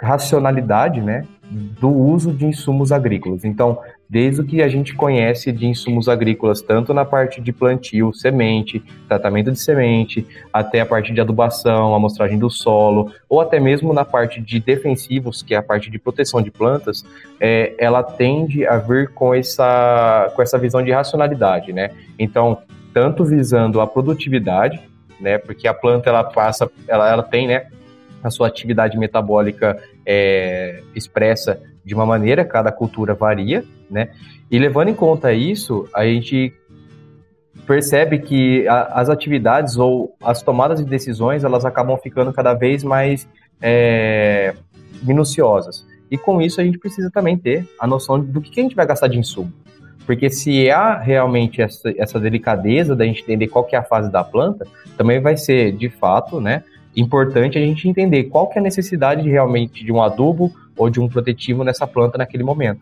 racionalidade, 0.00 1.00
né, 1.00 1.24
do 1.50 1.88
uso 1.88 2.32
de 2.32 2.46
insumos 2.46 2.92
agrícolas. 2.92 3.44
Então, 3.44 3.78
desde 4.08 4.40
o 4.40 4.44
que 4.44 4.62
a 4.62 4.68
gente 4.68 4.94
conhece 4.94 5.50
de 5.50 5.66
insumos 5.66 6.08
agrícolas, 6.08 6.60
tanto 6.60 6.92
na 6.92 7.04
parte 7.04 7.40
de 7.40 7.52
plantio, 7.52 8.12
semente, 8.12 8.82
tratamento 9.08 9.50
de 9.50 9.58
semente, 9.58 10.26
até 10.52 10.80
a 10.80 10.86
parte 10.86 11.12
de 11.12 11.20
adubação, 11.20 11.94
amostragem 11.94 12.38
do 12.38 12.50
solo, 12.50 13.12
ou 13.28 13.40
até 13.40 13.58
mesmo 13.58 13.92
na 13.92 14.04
parte 14.04 14.40
de 14.40 14.60
defensivos, 14.60 15.42
que 15.42 15.54
é 15.54 15.58
a 15.58 15.62
parte 15.62 15.90
de 15.90 15.98
proteção 15.98 16.40
de 16.42 16.50
plantas, 16.50 17.04
é, 17.40 17.74
ela 17.78 18.02
tende 18.02 18.66
a 18.66 18.76
vir 18.78 19.08
com 19.12 19.34
essa, 19.34 20.30
com 20.34 20.42
essa 20.42 20.58
visão 20.58 20.82
de 20.82 20.90
racionalidade, 20.90 21.72
né? 21.72 21.90
Então, 22.18 22.58
tanto 22.92 23.24
visando 23.24 23.80
a 23.80 23.86
produtividade, 23.86 24.80
né? 25.20 25.38
Porque 25.38 25.66
a 25.66 25.74
planta 25.74 26.08
ela 26.08 26.24
passa, 26.24 26.70
ela, 26.86 27.10
ela 27.10 27.22
tem, 27.22 27.46
né? 27.46 27.66
A 28.22 28.30
sua 28.30 28.48
atividade 28.48 28.98
metabólica 28.98 29.78
é, 30.04 30.82
expressa 30.94 31.60
de 31.84 31.94
uma 31.94 32.04
maneira, 32.04 32.44
cada 32.44 32.70
cultura 32.70 33.14
varia, 33.14 33.64
né? 33.90 34.10
E 34.50 34.58
levando 34.58 34.88
em 34.88 34.94
conta 34.94 35.32
isso, 35.32 35.88
a 35.94 36.04
gente 36.04 36.52
percebe 37.66 38.18
que 38.18 38.66
a, 38.68 39.00
as 39.00 39.08
atividades 39.08 39.76
ou 39.76 40.16
as 40.22 40.42
tomadas 40.42 40.78
de 40.78 40.86
decisões 40.86 41.44
elas 41.44 41.64
acabam 41.64 41.96
ficando 41.98 42.32
cada 42.32 42.54
vez 42.54 42.82
mais 42.82 43.28
é, 43.60 44.54
minuciosas. 45.02 45.86
E 46.10 46.16
com 46.16 46.40
isso 46.40 46.60
a 46.60 46.64
gente 46.64 46.78
precisa 46.78 47.10
também 47.10 47.36
ter 47.36 47.68
a 47.78 47.86
noção 47.86 48.18
do 48.18 48.40
que, 48.40 48.50
que 48.50 48.60
a 48.60 48.62
gente 48.62 48.74
vai 48.76 48.86
gastar 48.86 49.08
de 49.08 49.18
insumo. 49.18 49.52
Porque 50.06 50.30
se 50.30 50.70
há 50.70 50.98
realmente 50.98 51.60
essa, 51.60 51.92
essa 51.98 52.18
delicadeza 52.18 52.96
da 52.96 53.04
gente 53.04 53.22
entender 53.22 53.48
qual 53.48 53.64
que 53.64 53.76
é 53.76 53.78
a 53.78 53.82
fase 53.82 54.10
da 54.10 54.24
planta, 54.24 54.66
também 54.96 55.20
vai 55.20 55.36
ser, 55.36 55.72
de 55.72 55.90
fato, 55.90 56.40
né, 56.40 56.64
importante 57.00 57.58
a 57.58 57.60
gente 57.60 57.88
entender 57.88 58.24
qual 58.24 58.48
que 58.48 58.58
é 58.58 58.60
a 58.60 58.64
necessidade 58.64 59.22
de, 59.22 59.30
realmente 59.30 59.84
de 59.84 59.92
um 59.92 60.02
adubo 60.02 60.52
ou 60.76 60.90
de 60.90 61.00
um 61.00 61.08
protetivo 61.08 61.64
nessa 61.64 61.86
planta 61.86 62.18
naquele 62.18 62.42
momento. 62.42 62.80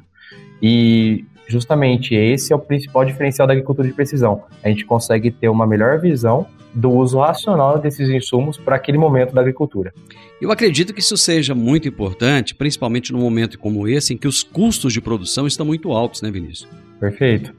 E 0.63 1.25
justamente 1.47 2.15
esse 2.15 2.53
é 2.53 2.57
o 2.57 2.59
principal 2.59 3.05
diferencial 3.05 3.47
da 3.47 3.53
agricultura 3.53 3.87
de 3.87 3.95
precisão. 3.95 4.45
A 4.63 4.69
gente 4.69 4.85
consegue 4.85 5.31
ter 5.31 5.49
uma 5.49 5.67
melhor 5.67 6.01
visão 6.01 6.47
do 6.75 6.91
uso 6.91 7.19
racional 7.19 7.79
desses 7.79 8.09
insumos 8.11 8.59
para 8.59 8.77
aquele 8.77 8.99
momento 8.99 9.35
da 9.35 9.41
agricultura. 9.41 9.95
Eu 10.41 10.51
acredito 10.51 10.93
que 10.93 11.01
isso 11.01 11.17
seja 11.17 11.55
muito 11.55 11.89
importante, 11.89 12.55
principalmente 12.55 13.13
num 13.13 13.21
momento 13.21 13.59
como 13.59 13.89
esse, 13.89 14.13
em 14.13 14.17
que 14.19 14.29
os 14.29 14.43
custos 14.43 14.93
de 14.93 15.01
produção 15.01 15.47
estão 15.47 15.65
muito 15.65 15.91
altos, 15.93 16.21
né, 16.21 16.31
Vinícius? 16.31 16.69
Perfeito. 17.01 17.55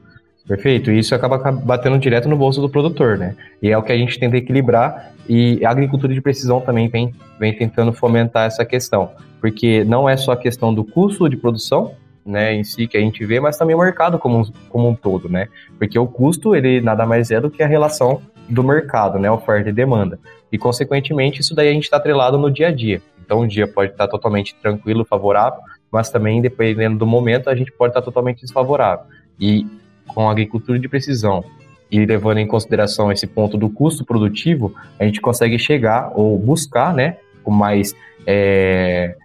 Perfeito. 0.48 0.90
E 0.90 0.98
isso 0.98 1.14
acaba 1.14 1.38
batendo 1.52 1.98
direto 1.98 2.28
no 2.28 2.36
bolso 2.36 2.60
do 2.60 2.68
produtor, 2.68 3.18
né? 3.18 3.36
E 3.62 3.70
é 3.70 3.78
o 3.78 3.82
que 3.82 3.92
a 3.92 3.96
gente 3.96 4.18
tenta 4.18 4.36
equilibrar 4.36 5.12
e 5.28 5.64
a 5.64 5.70
agricultura 5.70 6.12
de 6.12 6.22
precisão 6.22 6.60
também 6.60 6.88
vem, 6.88 7.14
vem 7.38 7.54
tentando 7.54 7.92
fomentar 7.92 8.46
essa 8.46 8.64
questão 8.64 9.10
porque 9.40 9.84
não 9.84 10.08
é 10.08 10.16
só 10.16 10.32
a 10.32 10.36
questão 10.36 10.74
do 10.74 10.84
custo 10.84 11.28
de 11.28 11.36
produção, 11.36 11.94
né, 12.24 12.54
em 12.54 12.62
si 12.62 12.86
que 12.86 12.96
a 12.96 13.00
gente 13.00 13.24
vê, 13.24 13.40
mas 13.40 13.56
também 13.56 13.74
o 13.74 13.78
mercado 13.78 14.18
como 14.18 14.40
um, 14.40 14.44
como 14.68 14.88
um 14.88 14.94
todo, 14.94 15.28
né? 15.28 15.48
Porque 15.78 15.98
o 15.98 16.06
custo, 16.06 16.54
ele 16.54 16.80
nada 16.80 17.06
mais 17.06 17.30
é 17.30 17.40
do 17.40 17.50
que 17.50 17.62
a 17.62 17.66
relação 17.66 18.20
do 18.48 18.62
mercado, 18.62 19.18
né, 19.18 19.30
oferta 19.30 19.70
e 19.70 19.72
demanda. 19.72 20.18
E, 20.52 20.58
consequentemente, 20.58 21.40
isso 21.40 21.54
daí 21.54 21.68
a 21.68 21.72
gente 21.72 21.84
está 21.84 21.96
atrelado 21.96 22.38
no 22.38 22.50
dia 22.50 22.68
a 22.68 22.70
dia. 22.70 23.00
Então, 23.24 23.40
o 23.40 23.46
dia 23.46 23.66
pode 23.66 23.92
estar 23.92 24.06
tá 24.06 24.10
totalmente 24.10 24.54
tranquilo, 24.56 25.04
favorável, 25.04 25.60
mas 25.90 26.10
também, 26.10 26.40
dependendo 26.40 26.98
do 26.98 27.06
momento, 27.06 27.48
a 27.48 27.54
gente 27.54 27.72
pode 27.72 27.90
estar 27.90 28.00
tá 28.00 28.04
totalmente 28.04 28.40
desfavorável. 28.40 29.06
E 29.38 29.66
com 30.08 30.28
a 30.28 30.32
agricultura 30.32 30.78
de 30.78 30.88
precisão 30.88 31.44
e 31.90 32.04
levando 32.04 32.38
em 32.38 32.46
consideração 32.46 33.10
esse 33.10 33.26
ponto 33.26 33.56
do 33.56 33.70
custo 33.70 34.04
produtivo, 34.04 34.74
a 34.98 35.04
gente 35.04 35.20
consegue 35.20 35.58
chegar 35.58 36.12
ou 36.14 36.38
buscar, 36.38 36.94
né, 36.94 37.16
com 37.42 37.50
mais 37.50 37.94
é, 38.26 39.16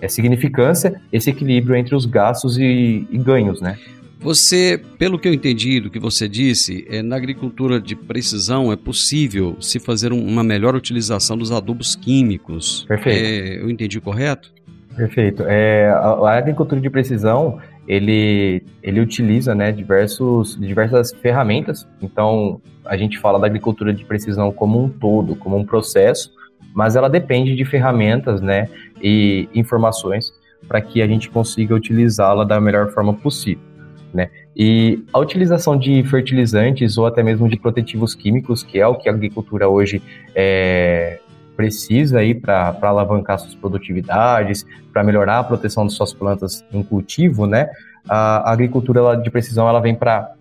é, 0.00 0.08
significância 0.08 1.00
esse 1.12 1.30
equilíbrio 1.30 1.74
entre 1.74 1.94
os 1.94 2.06
gastos 2.06 2.58
e, 2.58 3.06
e 3.10 3.18
ganhos, 3.18 3.60
né? 3.60 3.76
Você, 4.20 4.80
pelo 4.98 5.18
que 5.18 5.26
eu 5.26 5.34
entendi 5.34 5.80
do 5.80 5.90
que 5.90 5.98
você 5.98 6.28
disse, 6.28 6.86
é, 6.88 7.02
na 7.02 7.16
agricultura 7.16 7.80
de 7.80 7.96
precisão 7.96 8.72
é 8.72 8.76
possível 8.76 9.56
se 9.60 9.80
fazer 9.80 10.12
um, 10.12 10.24
uma 10.24 10.44
melhor 10.44 10.76
utilização 10.76 11.36
dos 11.36 11.50
adubos 11.50 11.96
químicos. 11.96 12.84
Perfeito. 12.86 13.18
É, 13.18 13.60
eu 13.60 13.68
entendi 13.68 14.00
correto? 14.00 14.52
Perfeito. 14.94 15.42
É, 15.44 15.88
a, 15.88 15.96
a, 15.96 16.38
agricultura 16.38 16.80
de 16.80 16.88
precisão, 16.88 17.58
ele, 17.86 18.64
ele 18.82 19.00
utiliza 19.00 19.54
né, 19.54 19.72
diversos, 19.72 20.58
diversas 20.58 21.12
ferramentas. 21.12 21.88
Então, 22.00 22.60
a 22.84 22.96
gente 22.96 23.18
fala 23.18 23.38
da 23.38 23.46
agricultura 23.46 23.92
de 23.92 24.04
precisão 24.04 24.52
como 24.52 24.82
um 24.82 24.88
todo, 24.88 25.36
como 25.36 25.56
um 25.56 25.64
processo, 25.64 26.32
mas 26.74 26.96
ela 26.96 27.08
depende 27.08 27.54
de 27.54 27.64
ferramentas 27.64 28.40
né, 28.40 28.68
e 29.02 29.48
informações 29.54 30.32
para 30.66 30.80
que 30.80 31.02
a 31.02 31.06
gente 31.06 31.28
consiga 31.28 31.74
utilizá-la 31.74 32.44
da 32.44 32.60
melhor 32.60 32.90
forma 32.92 33.12
possível. 33.14 33.72
Né? 34.14 34.30
E 34.54 35.02
a 35.12 35.18
utilização 35.18 35.76
de 35.76 36.02
fertilizantes 36.04 36.98
ou 36.98 37.06
até 37.06 37.22
mesmo 37.22 37.48
de 37.48 37.56
protetivos 37.56 38.14
químicos, 38.14 38.62
que 38.62 38.78
é 38.78 38.86
o 38.86 38.94
que 38.94 39.08
a 39.08 39.12
agricultura 39.12 39.68
hoje 39.68 40.02
é, 40.34 41.18
precisa 41.56 42.18
aí 42.20 42.34
para 42.34 42.76
alavancar 42.82 43.38
suas 43.38 43.54
produtividades, 43.54 44.66
para 44.92 45.02
melhorar 45.02 45.38
a 45.38 45.44
proteção 45.44 45.86
de 45.86 45.92
suas 45.92 46.12
plantas 46.12 46.64
em 46.72 46.82
cultivo, 46.82 47.46
né? 47.46 47.68
A, 48.08 48.52
agricultura 48.52 49.16
de 49.16 49.30
precisão 49.30 49.68
ela 49.68 49.80
vem 49.80 49.94
para 49.94 50.32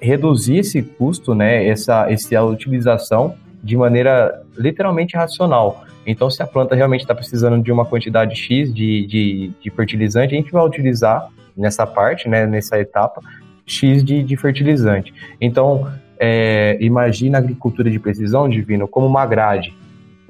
reduzir 0.00 0.58
esse 0.58 0.82
custo, 0.82 1.34
né? 1.34 1.66
Essa, 1.66 2.10
essa 2.10 2.42
utilização 2.42 3.34
de 3.62 3.76
maneira 3.76 4.42
literalmente 4.56 5.16
racional. 5.16 5.84
Então, 6.06 6.28
se 6.28 6.42
a 6.42 6.46
planta 6.46 6.74
realmente 6.74 7.02
está 7.02 7.14
precisando 7.14 7.62
de 7.62 7.70
uma 7.70 7.84
quantidade 7.84 8.34
X 8.34 8.74
de, 8.74 9.06
de, 9.06 9.52
de, 9.60 9.70
fertilizante, 9.70 10.34
a 10.34 10.36
gente 10.36 10.50
vai 10.50 10.64
utilizar 10.66 11.28
nessa 11.56 11.86
parte, 11.86 12.28
né, 12.28 12.44
nessa 12.44 12.78
etapa, 12.78 13.20
X 13.64 14.04
de, 14.04 14.22
de 14.22 14.36
fertilizante. 14.36 15.14
Então, 15.40 15.88
é, 16.18 16.76
imagina 16.80 17.38
a 17.38 17.40
agricultura 17.40 17.88
de 17.88 18.00
precisão, 18.00 18.48
Divino, 18.48 18.88
como 18.88 19.06
uma 19.06 19.24
grade. 19.26 19.72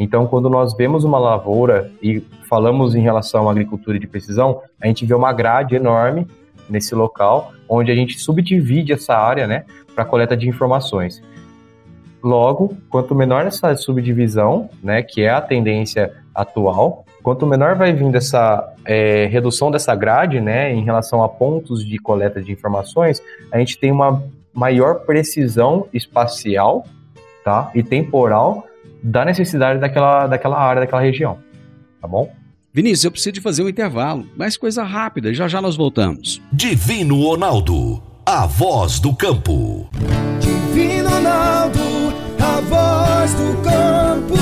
Então, 0.03 0.27
quando 0.27 0.51
nós 0.51 0.75
vemos 0.75 1.05
uma 1.05 1.19
lavoura 1.19 1.93
e 2.03 2.21
falamos 2.49 2.97
em 2.97 3.01
relação 3.01 3.49
à 3.49 3.53
agricultura 3.53 4.01
de 4.01 4.07
precisão, 4.09 4.61
a 4.81 4.89
gente 4.89 5.07
vê 5.07 5.15
uma 5.15 5.33
grade 5.33 5.77
enorme 5.77 6.27
nesse 6.69 6.93
local, 6.93 7.53
onde 7.69 7.93
a 7.93 7.95
gente 7.95 8.19
subdivide 8.19 8.93
essa 8.93 9.15
área, 9.15 9.47
né, 9.47 9.65
para 9.95 10.05
coleta 10.05 10.37
de 10.37 10.49
informações. 10.49 11.23
Logo, 12.21 12.77
quanto 12.91 13.15
menor 13.15 13.47
essa 13.47 13.77
subdivisão, 13.77 14.69
né, 14.83 15.03
que 15.03 15.23
é 15.23 15.31
a 15.31 15.41
tendência 15.41 16.13
atual, 16.35 17.05
quanto 17.23 17.47
menor 17.47 17.77
vai 17.77 17.93
vindo 17.93 18.17
essa 18.17 18.75
é, 18.85 19.27
redução 19.27 19.71
dessa 19.71 19.95
grade, 19.95 20.41
né, 20.41 20.73
em 20.73 20.83
relação 20.83 21.23
a 21.23 21.29
pontos 21.29 21.87
de 21.87 21.97
coleta 21.97 22.43
de 22.43 22.51
informações, 22.51 23.23
a 23.53 23.59
gente 23.59 23.79
tem 23.79 23.93
uma 23.93 24.21
maior 24.53 25.01
precisão 25.07 25.87
espacial, 25.93 26.85
tá, 27.45 27.71
e 27.73 27.85
temporal 27.85 28.67
da 29.03 29.25
necessidade 29.25 29.81
daquela, 29.81 30.27
daquela 30.27 30.59
área, 30.59 30.81
daquela 30.81 31.03
região. 31.03 31.39
Tá 32.01 32.07
bom? 32.07 32.33
Vinícius, 32.73 33.05
eu 33.05 33.11
preciso 33.11 33.33
de 33.33 33.41
fazer 33.41 33.63
um 33.63 33.69
intervalo, 33.69 34.27
mas 34.37 34.57
coisa 34.57 34.83
rápida, 34.83 35.35
já 35.35 35.47
já 35.47 35.61
nós 35.61 35.77
voltamos. 35.77 36.41
Divino 36.51 37.21
Ronaldo, 37.21 38.03
a 38.25 38.47
voz 38.47 38.99
do 38.99 39.15
campo. 39.15 39.91
Divino 40.41 41.11
Ronaldo, 41.11 41.81
a 42.41 42.61
voz 42.63 43.35
do 43.35 43.63
campo. 43.63 44.35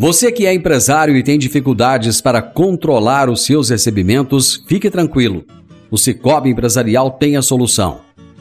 Você 0.00 0.32
que 0.32 0.46
é 0.46 0.54
empresário 0.54 1.16
e 1.16 1.22
tem 1.22 1.38
dificuldades 1.38 2.20
para 2.20 2.40
controlar 2.40 3.28
os 3.28 3.44
seus 3.44 3.68
recebimentos, 3.68 4.64
fique 4.66 4.90
tranquilo. 4.90 5.44
O 5.90 5.98
Cicobi 5.98 6.48
Empresarial 6.50 7.10
tem 7.10 7.36
a 7.36 7.42
solução. 7.42 8.00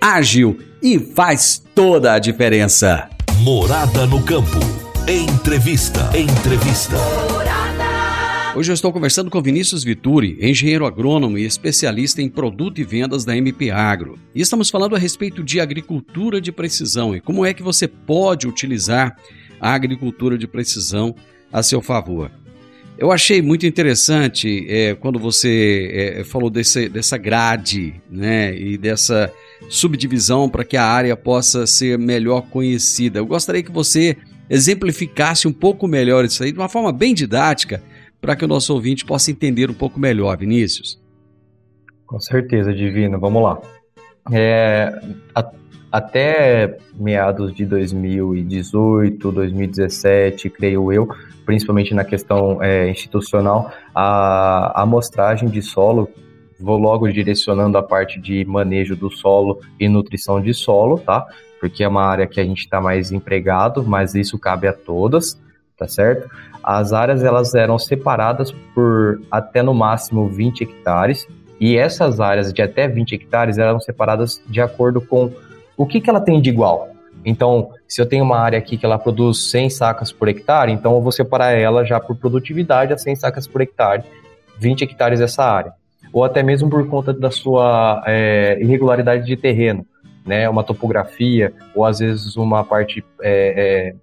ágil 0.00 0.58
e 0.82 0.98
faz 0.98 1.62
toda 1.74 2.14
a 2.14 2.18
diferença. 2.18 3.10
Morada 3.40 4.06
no 4.06 4.22
campo. 4.22 4.58
Entrevista. 5.06 6.10
Entrevista. 6.16 6.96
Hoje 8.56 8.72
eu 8.72 8.74
estou 8.74 8.92
conversando 8.92 9.30
com 9.30 9.42
Vinícius 9.42 9.84
Vituri, 9.84 10.38
engenheiro 10.40 10.86
agrônomo 10.86 11.38
e 11.38 11.44
especialista 11.44 12.22
em 12.22 12.28
produto 12.28 12.80
e 12.80 12.84
vendas 12.84 13.24
da 13.24 13.36
MP 13.36 13.70
Agro. 13.70 14.18
E 14.34 14.40
estamos 14.40 14.70
falando 14.70 14.96
a 14.96 14.98
respeito 14.98 15.44
de 15.44 15.60
agricultura 15.60 16.40
de 16.40 16.50
precisão 16.50 17.14
e 17.14 17.20
como 17.20 17.44
é 17.44 17.52
que 17.52 17.62
você 17.62 17.86
pode 17.86 18.48
utilizar 18.48 19.16
a 19.60 19.74
agricultura 19.74 20.38
de 20.38 20.48
precisão 20.48 21.14
a 21.52 21.62
seu 21.62 21.82
favor. 21.82 22.30
Eu 22.98 23.12
achei 23.12 23.40
muito 23.40 23.66
interessante 23.66 24.66
é, 24.68 24.94
quando 24.94 25.18
você 25.18 26.16
é, 26.18 26.24
falou 26.24 26.50
desse, 26.50 26.88
dessa 26.88 27.16
grade 27.16 27.94
né, 28.10 28.54
e 28.54 28.76
dessa 28.76 29.32
subdivisão 29.68 30.48
para 30.48 30.64
que 30.64 30.76
a 30.76 30.84
área 30.84 31.16
possa 31.16 31.66
ser 31.66 31.98
melhor 31.98 32.42
conhecida. 32.42 33.18
Eu 33.18 33.26
gostaria 33.26 33.62
que 33.62 33.70
você 33.70 34.16
exemplificasse 34.48 35.46
um 35.46 35.52
pouco 35.52 35.86
melhor 35.86 36.24
isso 36.24 36.42
aí 36.42 36.50
de 36.50 36.58
uma 36.58 36.68
forma 36.68 36.92
bem 36.92 37.14
didática 37.14 37.82
para 38.20 38.34
que 38.34 38.44
o 38.44 38.48
nosso 38.48 38.74
ouvinte 38.74 39.04
possa 39.04 39.30
entender 39.30 39.70
um 39.70 39.74
pouco 39.74 39.98
melhor, 39.98 40.36
Vinícius. 40.36 41.00
Com 42.06 42.18
certeza, 42.18 42.74
Divino. 42.74 43.18
Vamos 43.20 43.42
lá. 43.42 43.60
É, 44.32 45.00
a, 45.34 45.50
até 45.90 46.76
meados 46.94 47.54
de 47.54 47.64
2018, 47.64 49.32
2017, 49.32 50.50
creio 50.50 50.92
eu, 50.92 51.08
principalmente 51.46 51.94
na 51.94 52.04
questão 52.04 52.62
é, 52.62 52.90
institucional, 52.90 53.72
a 53.94 54.82
amostragem 54.82 55.48
de 55.48 55.62
solo 55.62 56.08
vou 56.60 56.78
logo 56.78 57.08
direcionando 57.08 57.78
a 57.78 57.82
parte 57.82 58.20
de 58.20 58.44
manejo 58.44 58.94
do 58.94 59.10
solo 59.10 59.60
e 59.78 59.88
nutrição 59.88 60.40
de 60.40 60.52
solo, 60.52 60.98
tá? 60.98 61.26
Porque 61.58 61.82
é 61.82 61.88
uma 61.88 62.04
área 62.04 62.26
que 62.26 62.40
a 62.40 62.44
gente 62.44 62.60
está 62.60 62.80
mais 62.80 63.10
empregado, 63.10 63.82
mas 63.82 64.14
isso 64.14 64.38
cabe 64.38 64.68
a 64.68 64.72
todas, 64.72 65.40
tá 65.76 65.88
certo? 65.88 66.30
As 66.62 66.92
áreas 66.92 67.24
elas 67.24 67.54
eram 67.54 67.78
separadas 67.78 68.52
por 68.74 69.20
até 69.30 69.62
no 69.62 69.74
máximo 69.74 70.28
20 70.28 70.62
hectares, 70.62 71.26
e 71.58 71.76
essas 71.76 72.20
áreas 72.20 72.52
de 72.52 72.62
até 72.62 72.88
20 72.88 73.14
hectares 73.14 73.58
eram 73.58 73.80
separadas 73.80 74.42
de 74.46 74.60
acordo 74.60 75.00
com 75.00 75.30
o 75.76 75.86
que, 75.86 76.00
que 76.00 76.08
ela 76.08 76.20
tem 76.20 76.40
de 76.40 76.48
igual. 76.48 76.88
Então, 77.22 77.70
se 77.86 78.00
eu 78.00 78.06
tenho 78.06 78.24
uma 78.24 78.38
área 78.38 78.58
aqui 78.58 78.78
que 78.78 78.86
ela 78.86 78.98
produz 78.98 79.50
100 79.50 79.68
sacas 79.70 80.10
por 80.10 80.28
hectare, 80.28 80.72
então 80.72 80.94
eu 80.94 81.02
vou 81.02 81.12
separar 81.12 81.52
ela 81.52 81.84
já 81.84 82.00
por 82.00 82.16
produtividade 82.16 82.94
a 82.94 82.98
100 82.98 83.16
sacas 83.16 83.46
por 83.46 83.60
hectare, 83.60 84.02
20 84.58 84.84
hectares 84.84 85.20
essa 85.20 85.44
área 85.44 85.79
ou 86.12 86.24
até 86.24 86.42
mesmo 86.42 86.68
por 86.68 86.86
conta 86.88 87.12
da 87.12 87.30
sua 87.30 88.02
é, 88.06 88.58
irregularidade 88.60 89.24
de 89.24 89.36
terreno, 89.36 89.86
né? 90.24 90.48
Uma 90.48 90.64
topografia, 90.64 91.52
ou 91.74 91.84
às 91.84 91.98
vezes 92.00 92.36
uma 92.36 92.64
parte, 92.64 93.04
é, 93.22 93.94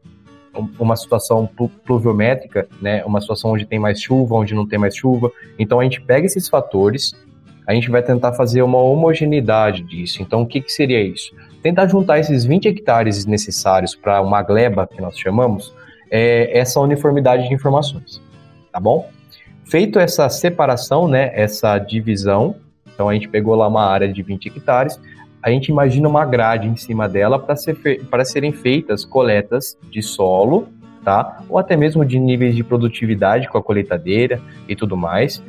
é, 0.55 0.61
uma 0.79 0.95
situação 0.95 1.49
pluviométrica, 1.85 2.67
né? 2.81 3.03
Uma 3.05 3.21
situação 3.21 3.51
onde 3.51 3.65
tem 3.65 3.79
mais 3.79 4.01
chuva, 4.01 4.35
onde 4.35 4.53
não 4.55 4.67
tem 4.67 4.79
mais 4.79 4.95
chuva. 4.95 5.31
Então 5.59 5.79
a 5.79 5.83
gente 5.83 6.01
pega 6.01 6.25
esses 6.25 6.47
fatores, 6.47 7.13
a 7.65 7.73
gente 7.73 7.89
vai 7.89 8.01
tentar 8.01 8.33
fazer 8.33 8.61
uma 8.61 8.77
homogeneidade 8.77 9.83
disso. 9.83 10.21
Então 10.21 10.41
o 10.41 10.47
que, 10.47 10.61
que 10.61 10.71
seria 10.71 11.01
isso? 11.01 11.35
Tentar 11.61 11.87
juntar 11.87 12.19
esses 12.19 12.45
20 12.45 12.67
hectares 12.69 13.25
necessários 13.25 13.95
para 13.95 14.21
uma 14.21 14.41
gleba, 14.41 14.87
que 14.87 15.01
nós 15.01 15.19
chamamos, 15.19 15.73
é 16.09 16.57
essa 16.57 16.79
uniformidade 16.79 17.47
de 17.47 17.53
informações, 17.53 18.21
tá 18.71 18.79
bom? 18.79 19.09
Feito 19.69 19.99
essa 19.99 20.29
separação, 20.29 21.09
né, 21.09 21.29
essa 21.33 21.77
divisão, 21.77 22.55
então 22.93 23.09
a 23.09 23.13
gente 23.13 23.27
pegou 23.27 23.53
lá 23.53 23.67
uma 23.67 23.85
área 23.85 24.07
de 24.07 24.23
20 24.23 24.47
hectares, 24.47 24.99
a 25.43 25.49
gente 25.49 25.67
imagina 25.67 26.07
uma 26.07 26.25
grade 26.25 26.67
em 26.67 26.75
cima 26.77 27.07
dela 27.07 27.37
para 27.37 27.55
ser 27.55 27.77
serem 28.25 28.53
feitas 28.53 29.03
coletas 29.03 29.77
de 29.91 30.01
solo, 30.01 30.69
tá? 31.03 31.41
Ou 31.49 31.57
até 31.57 31.75
mesmo 31.75 32.05
de 32.05 32.17
níveis 32.17 32.55
de 32.55 32.63
produtividade 32.63 33.49
com 33.49 33.57
a 33.57 33.63
coletadeira 33.63 34.41
e 34.69 34.75
tudo 34.75 34.95
mais, 34.95 35.43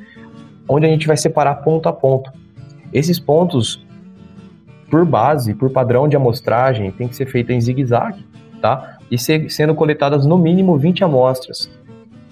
onde 0.69 0.85
a 0.85 0.89
gente 0.89 1.07
vai 1.07 1.17
separar 1.17 1.55
ponto 1.57 1.89
a 1.89 1.93
ponto. 1.93 2.33
Esses 2.93 3.21
pontos, 3.21 3.87
por 4.91 5.05
base, 5.05 5.55
por 5.55 5.71
padrão 5.71 6.09
de 6.09 6.17
amostragem, 6.17 6.91
tem 6.91 7.07
que 7.07 7.15
ser 7.15 7.27
feito 7.27 7.53
em 7.53 7.61
zigue-zague, 7.61 8.27
tá? 8.61 8.99
E 9.11 9.17
ser, 9.17 9.49
sendo 9.49 9.77
coletadas 9.77 10.27
no 10.27 10.37
mínimo 10.37 10.77
20 10.77 11.05
amostras. 11.05 11.71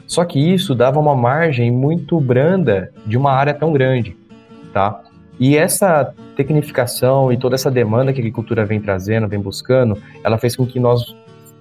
Só 0.06 0.24
que 0.24 0.38
isso 0.38 0.74
dava 0.74 1.00
uma 1.00 1.14
margem 1.14 1.70
muito 1.70 2.20
branda 2.20 2.92
de 3.04 3.16
uma 3.16 3.32
área 3.32 3.52
tão 3.52 3.72
grande, 3.72 4.16
tá? 4.72 5.02
E 5.38 5.56
essa 5.56 6.14
tecnificação 6.36 7.32
e 7.32 7.36
toda 7.36 7.54
essa 7.54 7.70
demanda 7.70 8.12
que 8.12 8.20
a 8.20 8.22
agricultura 8.22 8.64
vem 8.64 8.80
trazendo, 8.80 9.28
vem 9.28 9.40
buscando, 9.40 10.00
ela 10.22 10.38
fez 10.38 10.54
com 10.54 10.66
que 10.66 10.78
nós 10.78 11.14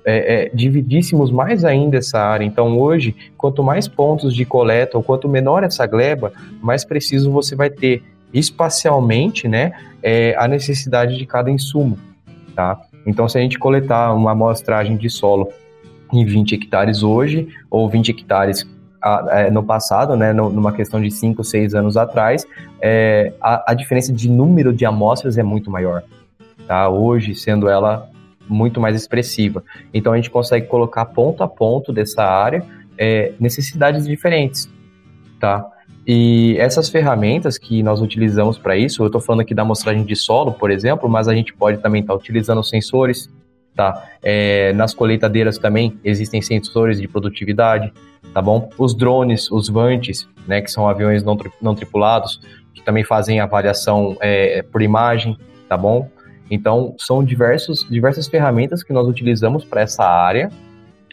é, 0.05 0.45
é, 0.45 0.51
dividíssemos 0.53 1.31
mais 1.31 1.65
ainda 1.65 1.97
essa 1.97 2.19
área. 2.19 2.45
Então, 2.45 2.77
hoje, 2.77 3.15
quanto 3.36 3.63
mais 3.63 3.88
pontos 3.88 4.34
de 4.36 4.45
coleta 4.45 4.97
ou 4.97 5.03
quanto 5.03 5.27
menor 5.27 5.63
essa 5.63 5.86
gleba, 5.88 6.31
mais 6.62 6.86
preciso 6.86 7.31
você 7.31 7.55
vai 7.55 7.69
ter 7.69 8.03
espacialmente, 8.31 9.47
né, 9.47 9.71
é, 10.03 10.36
a 10.38 10.47
necessidade 10.47 11.17
de 11.17 11.25
cada 11.25 11.49
insumo, 11.49 11.97
tá? 12.55 12.79
Então, 13.05 13.29
se 13.29 13.38
a 13.38 13.41
gente 13.41 13.58
coletar 13.58 14.13
uma 14.13 14.31
amostragem 14.31 14.97
de 14.97 15.10
solo 15.10 15.49
em 16.13 16.25
20 16.25 16.55
hectares 16.55 17.03
hoje, 17.03 17.47
ou 17.69 17.89
20 17.89 18.09
hectares 18.09 18.67
é, 19.29 19.51
no 19.51 19.63
passado, 19.63 20.15
né, 20.15 20.33
numa 20.33 20.71
questão 20.71 20.99
de 20.99 21.11
5, 21.11 21.43
6 21.43 21.75
anos 21.75 21.95
atrás, 21.95 22.45
é, 22.81 23.33
a, 23.39 23.71
a, 23.71 23.73
diferença 23.73 24.11
de 24.11 24.29
número 24.29 24.73
de 24.73 24.85
amostras 24.85 25.37
é 25.37 25.43
muito 25.43 25.69
maior. 25.69 26.03
Tá? 26.67 26.89
Hoje, 26.89 27.35
sendo 27.35 27.69
ela 27.69 28.09
muito 28.47 28.79
mais 28.79 28.95
expressiva. 28.95 29.63
Então, 29.93 30.11
a 30.13 30.15
gente 30.15 30.29
consegue 30.29 30.67
colocar 30.67 31.05
ponto 31.05 31.43
a 31.43 31.47
ponto 31.47 31.93
dessa 31.93 32.23
área 32.23 32.63
é, 32.97 33.33
necessidades 33.39 34.07
diferentes. 34.07 34.69
Tá? 35.39 35.65
E 36.07 36.55
essas 36.59 36.89
ferramentas 36.89 37.57
que 37.57 37.81
nós 37.81 38.01
utilizamos 38.01 38.57
para 38.57 38.77
isso, 38.77 39.01
eu 39.01 39.07
estou 39.07 39.19
falando 39.19 39.41
aqui 39.41 39.53
da 39.53 39.63
amostragem 39.63 40.03
de 40.03 40.15
solo, 40.15 40.51
por 40.53 40.69
exemplo, 40.69 41.09
mas 41.09 41.27
a 41.27 41.33
gente 41.33 41.53
pode 41.53 41.79
também 41.79 42.01
estar 42.01 42.13
tá 42.13 42.19
utilizando 42.19 42.63
sensores, 42.63 43.29
tá? 43.75 44.03
É, 44.23 44.73
nas 44.73 44.93
colheitadeiras 44.93 45.57
também 45.57 45.99
existem 46.03 46.41
sensores 46.41 46.99
de 46.99 47.07
produtividade, 47.07 47.93
tá 48.33 48.41
bom? 48.41 48.69
Os 48.77 48.95
drones, 48.95 49.51
os 49.51 49.69
vantes, 49.69 50.27
né, 50.47 50.61
que 50.61 50.71
são 50.71 50.88
aviões 50.88 51.23
não, 51.23 51.35
tri 51.35 51.51
não 51.61 51.75
tripulados, 51.75 52.39
que 52.73 52.81
também 52.81 53.03
fazem 53.03 53.39
avaliação 53.39 54.17
é, 54.21 54.63
por 54.63 54.81
imagem, 54.81 55.38
tá 55.67 55.77
bom? 55.77 56.09
Então, 56.49 56.95
são 56.97 57.23
diversos, 57.23 57.85
diversas 57.89 58.27
ferramentas 58.27 58.83
que 58.83 58.93
nós 58.93 59.07
utilizamos 59.07 59.65
para 59.65 59.81
essa 59.81 60.03
área, 60.03 60.49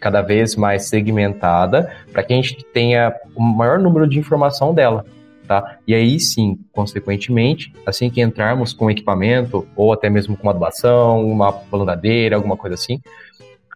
cada 0.01 0.21
vez 0.21 0.57
mais 0.57 0.89
segmentada, 0.89 1.91
para 2.13 2.23
que 2.23 2.33
a 2.33 2.37
gente 2.37 2.65
tenha 2.73 3.15
o 3.35 3.41
maior 3.41 3.79
número 3.79 4.07
de 4.07 4.19
informação 4.19 4.75
dela. 4.75 5.05
Tá? 5.53 5.77
E 5.87 5.95
aí 5.95 6.19
sim, 6.19 6.59
consequentemente, 6.73 7.75
assim 7.85 8.09
que 8.09 8.23
entrarmos 8.23 8.73
com 8.73 8.91
equipamento, 8.91 9.69
ou 9.77 9.93
até 9.93 10.09
mesmo 10.09 10.35
com 10.35 10.45
uma 10.45 10.55
doação, 10.55 11.31
uma 11.31 11.53
plantadeira, 11.53 12.37
alguma 12.37 12.57
coisa 12.57 12.73
assim, 12.73 13.03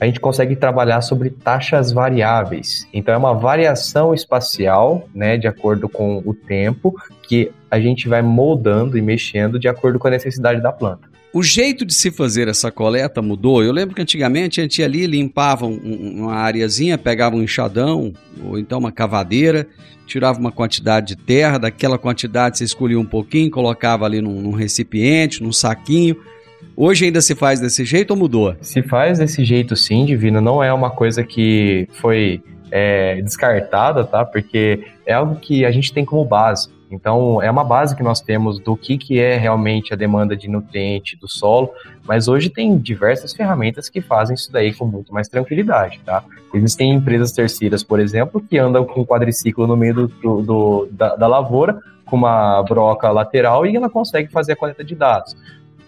a 0.01 0.05
gente 0.05 0.21
consegue 0.21 0.55
trabalhar 0.55 1.01
sobre 1.01 1.31
taxas 1.31 1.91
variáveis. 1.91 2.87
Então 2.93 3.15
é 3.15 3.17
uma 3.17 3.35
variação 3.35 4.13
espacial, 4.13 5.09
né, 5.15 5.37
de 5.37 5.47
acordo 5.47 5.89
com 5.89 6.23
o 6.25 6.35
tempo, 6.35 6.95
que 7.23 7.51
a 7.71 7.81
gente 7.81 8.09
vai 8.09 8.23
moldando 8.23 8.97
e 8.99 9.03
mexendo 9.03 9.59
de 9.59 9.69
acordo 9.69 9.99
com 9.99 10.09
a 10.09 10.11
necessidade 10.11 10.61
da 10.61 10.73
planta. 10.73 11.09
O 11.33 11.43
jeito 11.43 11.85
de 11.85 11.93
se 11.93 12.11
fazer 12.11 12.49
essa 12.49 12.71
coleta 12.71 13.21
mudou. 13.21 13.63
Eu 13.63 13.73
lembro 13.73 13.95
que 13.95 14.01
antigamente 14.01 14.59
a 14.59 14.63
gente 14.63 14.79
ia 14.79 14.87
ali, 14.87 15.07
limpava 15.07 15.67
um, 15.67 16.23
uma 16.23 16.35
areazinha, 16.35 16.97
pegava 16.97 17.37
um 17.37 17.43
enxadão 17.43 18.13
ou 18.43 18.59
então 18.59 18.79
uma 18.79 18.93
cavadeira, 18.93 19.67
tirava 20.07 20.39
uma 20.39 20.53
quantidade 20.53 21.09
de 21.09 21.17
terra, 21.17 21.59
daquela 21.59 21.99
quantidade 21.99 22.57
você 22.57 22.65
escolhia 22.65 22.99
um 22.99 23.05
pouquinho, 23.05 23.51
colocava 23.51 24.07
ali 24.07 24.23
num, 24.23 24.41
num 24.41 24.53
recipiente, 24.53 25.43
num 25.43 25.53
saquinho. 25.53 26.17
Hoje 26.77 27.07
ainda 27.07 27.21
se 27.21 27.35
faz 27.35 27.61
desse 27.61 27.85
jeito 27.85 28.11
ou 28.11 28.17
mudou? 28.17 28.55
Se 28.61 28.83
faz 28.83 29.19
desse 29.19 29.45
jeito 29.45 29.75
sim, 29.75 30.05
Divino. 30.05 30.41
Não 30.41 30.63
é 30.63 30.73
uma 30.73 30.91
coisa 30.91 31.25
que 31.25 31.89
foi 31.93 32.43
é, 32.71 33.21
descartada, 33.23 34.05
tá? 34.05 34.25
Porque 34.25 34.85
é 35.07 35.15
algo 35.15 35.37
que 35.37 35.65
a 35.65 35.71
gente 35.71 35.93
tem 35.93 36.05
como 36.05 36.25
base. 36.25 36.69
Então, 36.91 37.43
é 37.43 37.51
uma 37.51 37.65
base 37.65 37.97
que 37.97 38.03
nós 38.03 38.21
temos 38.21 38.61
do 38.61 38.77
que, 38.77 38.97
que 38.97 39.19
é 39.19 39.37
realmente 39.37 39.93
a 39.93 39.97
demanda 39.97 40.37
de 40.37 40.49
nutriente 40.49 41.17
do 41.17 41.29
solo, 41.29 41.71
mas 42.07 42.29
hoje 42.29 42.49
tem 42.49 42.79
diversas 42.79 43.33
ferramentas 43.33 43.89
que 43.89 44.01
fazem 44.01 44.35
isso 44.35 44.53
daí 44.53 44.73
com 44.73 44.87
muito 44.87 45.13
mais 45.13 45.29
tranquilidade, 45.29 46.01
tá? 46.05 46.23
Existem 46.55 46.93
empresas 46.93 47.33
terceiras, 47.33 47.83
por 47.83 47.99
exemplo, 47.99 48.41
que 48.41 48.57
andam 48.57 48.85
com 48.85 49.05
quadriciclo 49.05 49.67
no 49.67 49.77
meio 49.77 49.95
do, 49.95 50.43
do 50.43 50.89
da, 50.93 51.17
da 51.17 51.27
lavoura, 51.27 51.77
com 52.05 52.17
uma 52.17 52.63
broca 52.63 53.11
lateral, 53.11 53.67
e 53.67 53.75
ela 53.75 53.91
consegue 53.91 54.31
fazer 54.31 54.53
a 54.53 54.57
coleta 54.57 54.85
de 54.85 54.95
dados. 54.95 55.37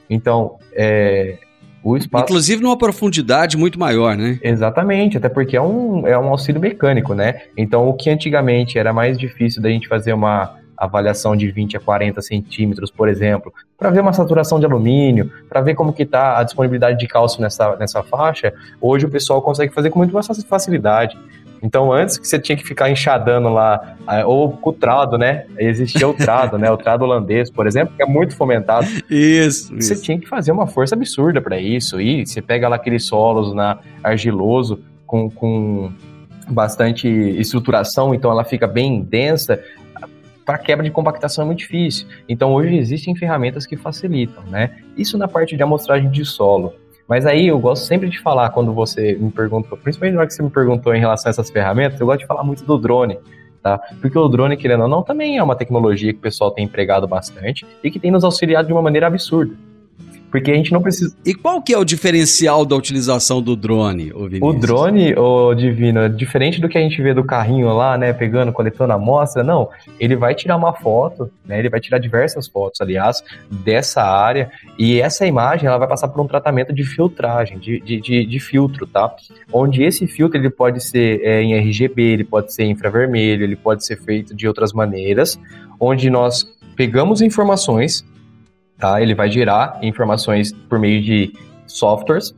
Então, 0.09 0.57
é, 0.73 1.39
o 1.83 1.97
espaço... 1.97 2.25
Inclusive 2.25 2.63
numa 2.63 2.77
profundidade 2.77 3.57
muito 3.57 3.79
maior, 3.79 4.17
né? 4.17 4.39
Exatamente, 4.43 5.17
até 5.17 5.29
porque 5.29 5.57
é 5.57 5.63
um, 5.63 6.07
é 6.07 6.19
um 6.19 6.29
auxílio 6.29 6.61
mecânico, 6.61 7.15
né? 7.15 7.43
Então, 7.57 7.89
o 7.89 7.95
que 7.95 8.11
antigamente 8.11 8.79
era 8.79 8.93
mais 8.93 9.19
difícil 9.19 9.63
da 9.63 9.69
gente 9.69 9.89
fazer 9.89 10.13
uma 10.13 10.57
avaliação 10.79 11.37
de 11.37 11.51
20 11.51 11.77
a 11.77 11.81
40 11.81 12.23
centímetros, 12.23 12.91
por 12.91 13.09
exemplo, 13.09 13.53
para 13.77 13.91
ver 13.91 14.01
uma 14.01 14.13
saturação 14.13 14.61
de 14.61 14.67
alumínio, 14.67 15.31
para 15.49 15.61
ver 15.61 15.75
como 15.75 15.93
que 15.93 16.05
está 16.05 16.39
a 16.39 16.45
disponibilidade 16.45 16.99
de 16.99 17.07
cálcio 17.09 17.43
nessa, 17.43 17.75
nessa 17.77 18.03
faixa, 18.03 18.55
hoje 18.81 19.05
o 19.05 19.11
pessoal 19.11 19.43
consegue 19.43 19.75
fazer 19.75 19.91
com 19.91 19.99
muito 19.99 20.15
mais 20.15 20.27
facilidade. 20.45 21.19
Então, 21.63 21.93
antes 21.93 22.19
que 22.19 22.27
você 22.27 22.39
tinha 22.39 22.57
que 22.57 22.65
ficar 22.65 22.91
enxadando 22.91 23.49
lá, 23.49 23.97
ou 24.27 24.51
com 24.53 24.71
o 24.71 24.73
trado, 24.73 25.19
né? 25.19 25.45
Existia 25.59 26.09
o 26.09 26.15
trado, 26.15 26.59
né? 26.59 26.71
O 26.71 26.77
trado 26.77 27.05
holandês, 27.05 27.51
por 27.51 27.67
exemplo, 27.67 27.95
que 27.97 28.03
é 28.03 28.07
muito 28.07 28.37
fomentado. 28.37 28.87
Isso. 29.11 29.75
Você 29.75 29.95
isso. 29.95 30.03
tinha 30.03 30.19
que 30.19 30.29
fazer 30.29 30.53
uma 30.53 30.67
força 30.67 30.95
absurda 30.95 31.41
para 31.41 31.59
isso. 31.59 32.01
E 32.01 32.27
você 32.27 32.41
pega 32.41 32.69
lá 32.69 32.77
aqueles 32.77 33.05
solos 33.05 33.55
na 33.55 33.79
argiloso 34.03 34.81
com, 35.07 35.31
com 35.31 35.91
bastante 36.49 37.09
estruturação, 37.09 38.15
então 38.15 38.31
ela 38.31 38.45
fica 38.45 38.67
bem 38.67 39.03
densa 39.03 39.63
para 40.49 40.57
quebra 40.57 40.83
de 40.83 40.91
compactação 40.91 41.43
é 41.43 41.47
muito 41.47 41.59
difícil. 41.59 42.07
Então 42.27 42.55
hoje 42.55 42.75
existem 42.75 43.15
ferramentas 43.15 43.67
que 43.67 43.77
facilitam, 43.77 44.43
né? 44.45 44.79
Isso 44.97 45.19
na 45.19 45.29
parte 45.29 45.55
de 45.55 45.63
amostragem 45.63 46.11
de 46.11 46.25
solo. 46.25 46.73
Mas 47.09 47.25
aí 47.25 47.49
eu 47.49 47.59
gosto 47.59 47.85
sempre 47.85 48.09
de 48.11 48.21
falar 48.21 48.51
quando 48.51 48.73
você 48.75 49.15
me 49.15 49.31
perguntou, 49.31 49.79
principalmente 49.79 50.15
na 50.15 50.21
hora 50.21 50.29
que 50.29 50.35
você 50.35 50.43
me 50.43 50.51
perguntou 50.51 50.95
em 50.95 51.01
relação 51.01 51.29
a 51.29 51.31
essas 51.31 51.51
ferramentas, 51.51 51.99
eu 51.99 52.07
gosto 52.07 52.21
de 52.21 52.27
falar 52.27 52.45
muito 52.45 52.65
do 52.65 52.77
drone. 52.77 53.19
Tá? 53.63 53.79
Porque 54.01 54.17
o 54.17 54.29
drone, 54.29 54.57
querendo 54.57 54.83
ou 54.83 54.89
não, 54.89 55.03
também 55.03 55.39
é 55.39 55.43
uma 55.43 55.57
tecnologia 55.57 56.13
que 56.13 56.19
o 56.19 56.23
pessoal 56.23 56.51
tem 56.51 56.65
empregado 56.65 57.09
bastante 57.09 57.67
e 57.83 57.91
que 57.91 57.99
tem 57.99 58.11
nos 58.11 58.25
auxiliado 58.25 58.69
de 58.69 58.73
uma 58.73 58.83
maneira 58.83 59.07
absurda. 59.07 59.55
Porque 60.31 60.51
a 60.51 60.55
gente 60.55 60.73
não 60.73 60.83
precisa. 60.83 61.17
E 61.25 61.35
qual 61.35 61.63
que 61.63 61.73
é 61.73 61.79
o 61.79 61.85
diferencial 61.85 62.65
da 62.67 62.77
utilização 62.77 63.41
do 63.41 63.57
drone, 63.57 64.13
o 64.13 64.29
O 64.47 64.53
drone, 64.53 65.15
o 65.15 65.55
Divino, 65.55 66.01
é 66.01 66.09
diferente 66.09 66.61
do 66.61 66.69
que 66.69 66.77
a 66.77 66.81
gente 66.81 67.01
vê 67.01 67.15
do 67.15 67.25
carrinho 67.25 67.73
lá, 67.73 67.97
né, 67.97 68.13
pegando, 68.13 68.53
coletando 68.53 68.93
a 68.93 68.97
amostra, 68.97 69.43
não. 69.43 69.69
Ele 69.99 70.17
vai 70.17 70.35
tirar 70.35 70.57
uma 70.57 70.73
foto, 70.75 71.31
né? 71.47 71.59
Ele 71.59 71.71
vai 71.71 71.81
tirar 71.81 71.99
diversas 71.99 72.47
fotos, 72.47 72.81
aliás, 72.81 73.23
dessa 73.51 74.03
área. 74.03 74.51
E 74.79 75.01
essa 75.01 75.27
imagem 75.27 75.67
ela 75.67 75.79
vai 75.79 75.89
passar 75.89 76.09
por 76.09 76.21
um 76.21 76.27
tratamento 76.27 76.73
de 76.73 76.85
filtragem, 76.85 77.59
de, 77.59 77.81
de, 77.81 78.01
de, 78.01 78.27
de 78.27 78.41
filtro, 78.41 78.87
tá? 78.87 79.15
Onde 79.53 79.83
esse 79.83 80.07
filtro 80.07 80.39
ele 80.39 80.51
pode 80.51 80.83
ser 80.85 81.21
é, 81.23 81.43
em 81.43 81.55
RGB, 81.55 82.03
ele 82.03 82.25
pode 82.25 82.53
ser 82.53 82.65
infravermelho, 82.65 83.45
ele 83.45 83.57
pode 83.57 83.85
ser 83.85 83.97
feito 83.97 84.35
de 84.35 84.47
outras 84.47 84.73
maneiras, 84.73 85.39
onde 85.81 86.11
nós 86.11 86.47
pegamos 86.77 87.23
informações 87.23 88.05
tá? 88.79 89.03
Ele 89.03 89.15
vai 89.15 89.31
gerar 89.31 89.79
informações 89.83 90.53
por 90.53 90.79
meio 90.79 91.03
de 91.03 91.33
softwares. 91.67 92.35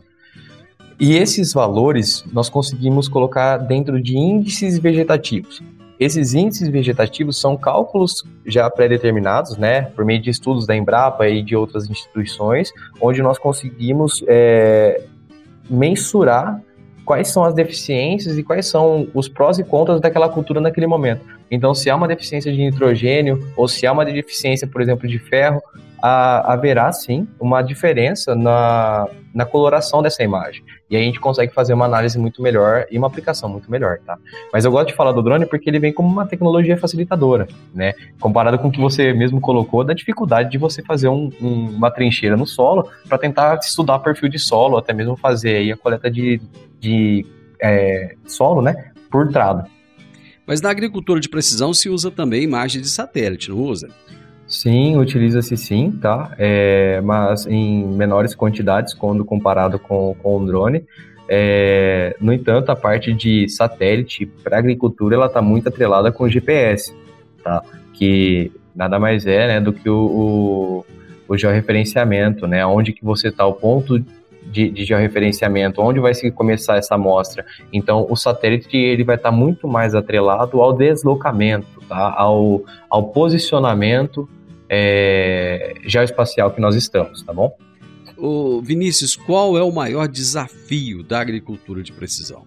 E 0.98 1.16
esses 1.16 1.52
valores 1.52 2.24
nós 2.32 2.48
conseguimos 2.48 3.08
colocar 3.08 3.56
dentro 3.56 4.00
de 4.02 4.16
índices 4.16 4.78
vegetativos. 4.78 5.62
Esses 5.98 6.32
índices 6.32 6.68
vegetativos 6.68 7.38
são 7.38 7.58
cálculos 7.58 8.24
já 8.46 8.68
pré-determinados, 8.70 9.58
né, 9.58 9.82
por 9.82 10.04
meio 10.04 10.20
de 10.20 10.30
estudos 10.30 10.66
da 10.66 10.74
Embrapa 10.74 11.28
e 11.28 11.42
de 11.42 11.54
outras 11.54 11.90
instituições, 11.90 12.72
onde 13.00 13.20
nós 13.20 13.38
conseguimos 13.38 14.24
é, 14.26 15.02
mensurar 15.68 16.60
quais 17.04 17.28
são 17.28 17.44
as 17.44 17.52
deficiências 17.52 18.38
e 18.38 18.42
quais 18.42 18.66
são 18.66 19.08
os 19.12 19.28
prós 19.28 19.58
e 19.58 19.64
contras 19.64 20.00
daquela 20.00 20.28
cultura 20.28 20.60
naquele 20.60 20.86
momento. 20.86 21.22
Então, 21.50 21.74
se 21.74 21.90
há 21.90 21.96
uma 21.96 22.08
deficiência 22.08 22.50
de 22.50 22.58
nitrogênio 22.58 23.52
ou 23.56 23.68
se 23.68 23.86
há 23.86 23.92
uma 23.92 24.04
deficiência, 24.04 24.66
por 24.66 24.80
exemplo, 24.80 25.08
de 25.08 25.18
ferro, 25.18 25.60
a, 26.02 26.52
haverá 26.52 26.92
sim 26.92 27.26
uma 27.38 27.62
diferença 27.62 28.34
na, 28.34 29.08
na 29.34 29.44
coloração 29.44 30.02
dessa 30.02 30.22
imagem. 30.22 30.62
E 30.88 30.96
aí 30.96 31.02
a 31.02 31.04
gente 31.04 31.20
consegue 31.20 31.52
fazer 31.52 31.72
uma 31.72 31.84
análise 31.84 32.18
muito 32.18 32.42
melhor 32.42 32.86
e 32.90 32.98
uma 32.98 33.06
aplicação 33.06 33.48
muito 33.48 33.70
melhor, 33.70 33.98
tá? 34.04 34.18
Mas 34.52 34.64
eu 34.64 34.70
gosto 34.70 34.88
de 34.88 34.94
falar 34.94 35.12
do 35.12 35.22
drone 35.22 35.46
porque 35.46 35.70
ele 35.70 35.78
vem 35.78 35.92
como 35.92 36.08
uma 36.08 36.26
tecnologia 36.26 36.76
facilitadora, 36.76 37.46
né? 37.74 37.92
Comparado 38.18 38.58
com 38.58 38.68
o 38.68 38.72
que 38.72 38.80
você 38.80 39.12
mesmo 39.12 39.40
colocou, 39.40 39.84
da 39.84 39.94
dificuldade 39.94 40.50
de 40.50 40.58
você 40.58 40.82
fazer 40.82 41.08
um, 41.08 41.30
um, 41.40 41.70
uma 41.70 41.90
trincheira 41.90 42.36
no 42.36 42.46
solo 42.46 42.88
para 43.08 43.18
tentar 43.18 43.58
estudar 43.62 43.98
perfil 44.00 44.28
de 44.28 44.38
solo, 44.38 44.76
até 44.76 44.92
mesmo 44.92 45.16
fazer 45.16 45.56
aí 45.56 45.72
a 45.72 45.76
coleta 45.76 46.10
de, 46.10 46.40
de 46.80 47.24
é, 47.62 48.14
solo, 48.26 48.62
né? 48.62 48.90
Por 49.10 49.28
trado. 49.28 49.68
Mas 50.46 50.60
na 50.60 50.70
agricultura 50.70 51.20
de 51.20 51.28
precisão 51.28 51.72
se 51.72 51.88
usa 51.88 52.10
também 52.10 52.42
imagem 52.42 52.82
de 52.82 52.88
satélite, 52.88 53.50
não 53.50 53.58
usa? 53.58 53.88
Sim, 54.50 54.96
utiliza-se 54.96 55.56
sim, 55.56 55.92
tá? 55.92 56.34
É, 56.36 57.00
mas 57.02 57.46
em 57.46 57.86
menores 57.86 58.34
quantidades 58.34 58.92
quando 58.92 59.24
comparado 59.24 59.78
com, 59.78 60.16
com 60.20 60.38
o 60.38 60.44
drone. 60.44 60.84
É, 61.28 62.16
no 62.20 62.32
entanto, 62.32 62.70
a 62.70 62.76
parte 62.76 63.12
de 63.12 63.48
satélite 63.48 64.26
para 64.26 64.58
agricultura 64.58 65.14
ela 65.14 65.26
está 65.26 65.40
muito 65.40 65.68
atrelada 65.68 66.10
com 66.10 66.24
o 66.24 66.28
GPS, 66.28 66.92
tá? 67.44 67.62
Que 67.92 68.50
nada 68.74 68.98
mais 68.98 69.24
é 69.24 69.46
né, 69.46 69.60
do 69.60 69.72
que 69.72 69.88
o, 69.88 69.94
o, 69.96 70.86
o 71.28 71.36
georreferenciamento, 71.36 72.48
né? 72.48 72.66
Onde 72.66 72.92
que 72.92 73.04
você 73.04 73.28
está, 73.28 73.46
o 73.46 73.54
ponto 73.54 74.04
de, 74.50 74.68
de 74.68 74.84
georreferenciamento, 74.84 75.80
onde 75.80 76.00
vai 76.00 76.12
se 76.12 76.28
começar 76.32 76.76
essa 76.76 76.96
amostra. 76.96 77.46
Então, 77.72 78.04
o 78.10 78.16
satélite 78.16 78.76
ele 78.76 79.04
vai 79.04 79.14
estar 79.14 79.30
tá 79.30 79.36
muito 79.36 79.68
mais 79.68 79.94
atrelado 79.94 80.60
ao 80.60 80.72
deslocamento, 80.72 81.80
tá? 81.88 82.12
ao, 82.16 82.64
ao 82.88 83.04
posicionamento 83.10 84.28
é, 84.72 85.74
geoespacial 85.84 86.52
que 86.52 86.60
nós 86.60 86.76
estamos, 86.76 87.22
tá 87.22 87.32
bom? 87.32 87.56
Ô 88.16 88.60
Vinícius, 88.62 89.16
qual 89.16 89.58
é 89.58 89.62
o 89.62 89.72
maior 89.72 90.06
desafio 90.06 91.02
da 91.02 91.20
agricultura 91.20 91.82
de 91.82 91.92
precisão? 91.92 92.44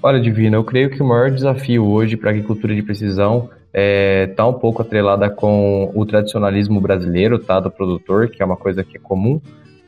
Olha, 0.00 0.20
Divina, 0.20 0.56
eu 0.56 0.64
creio 0.64 0.90
que 0.90 1.02
o 1.02 1.06
maior 1.06 1.30
desafio 1.30 1.84
hoje 1.84 2.16
para 2.16 2.30
a 2.30 2.32
agricultura 2.32 2.74
de 2.74 2.82
precisão 2.82 3.50
está 3.54 3.58
é, 3.72 4.26
tá 4.36 4.46
um 4.46 4.52
pouco 4.52 4.82
atrelada 4.82 5.30
com 5.30 5.90
o 5.94 6.04
tradicionalismo 6.04 6.80
brasileiro, 6.80 7.38
tá, 7.38 7.58
do 7.58 7.70
produtor, 7.70 8.28
que 8.28 8.42
é 8.42 8.44
uma 8.44 8.56
coisa 8.56 8.84
que 8.84 8.96
é 8.96 9.00
comum, 9.00 9.40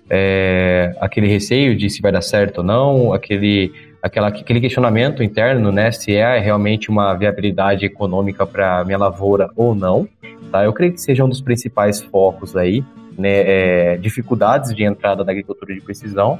é, 0.08 0.94
aquele 1.00 1.26
receio 1.26 1.76
de 1.76 1.88
se 1.90 2.00
vai 2.00 2.10
dar 2.10 2.22
certo 2.22 2.58
ou 2.58 2.64
não, 2.64 3.12
aquele, 3.12 3.72
aquela, 4.02 4.28
aquele 4.28 4.60
questionamento 4.60 5.22
interno, 5.22 5.70
né, 5.70 5.92
se 5.92 6.14
é 6.14 6.38
realmente 6.38 6.90
uma 6.90 7.14
viabilidade 7.14 7.84
econômica 7.84 8.46
para 8.46 8.84
minha 8.84 8.98
lavoura 8.98 9.50
ou 9.56 9.74
não, 9.74 10.08
tá? 10.54 10.64
Eu 10.64 10.72
creio 10.72 10.92
que 10.92 11.00
seja 11.00 11.24
um 11.24 11.28
dos 11.28 11.40
principais 11.40 12.00
focos 12.00 12.56
aí, 12.56 12.84
né, 13.18 13.94
é, 13.94 13.96
dificuldades 13.96 14.72
de 14.72 14.84
entrada 14.84 15.24
da 15.24 15.32
agricultura 15.32 15.74
de 15.74 15.80
precisão 15.80 16.38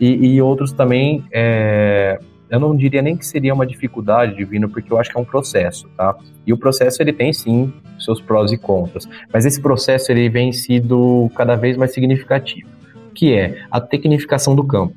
e, 0.00 0.34
e 0.34 0.42
outros 0.42 0.72
também 0.72 1.24
é, 1.30 2.18
eu 2.50 2.58
não 2.58 2.74
diria 2.74 3.00
nem 3.00 3.16
que 3.16 3.24
seria 3.24 3.54
uma 3.54 3.64
dificuldade 3.64 4.34
divina, 4.34 4.68
porque 4.68 4.92
eu 4.92 4.98
acho 4.98 5.10
que 5.10 5.16
é 5.16 5.20
um 5.20 5.24
processo, 5.24 5.88
tá? 5.96 6.16
E 6.44 6.52
o 6.52 6.58
processo 6.58 7.00
ele 7.00 7.12
tem 7.12 7.32
sim 7.32 7.72
seus 8.00 8.20
prós 8.20 8.50
e 8.50 8.58
contras, 8.58 9.08
mas 9.32 9.46
esse 9.46 9.62
processo 9.62 10.10
ele 10.10 10.28
vem 10.28 10.52
sido 10.52 11.30
cada 11.36 11.54
vez 11.54 11.76
mais 11.76 11.94
significativo, 11.94 12.68
que 13.14 13.32
é 13.32 13.62
a 13.70 13.80
tecnificação 13.80 14.56
do 14.56 14.64
campo. 14.64 14.94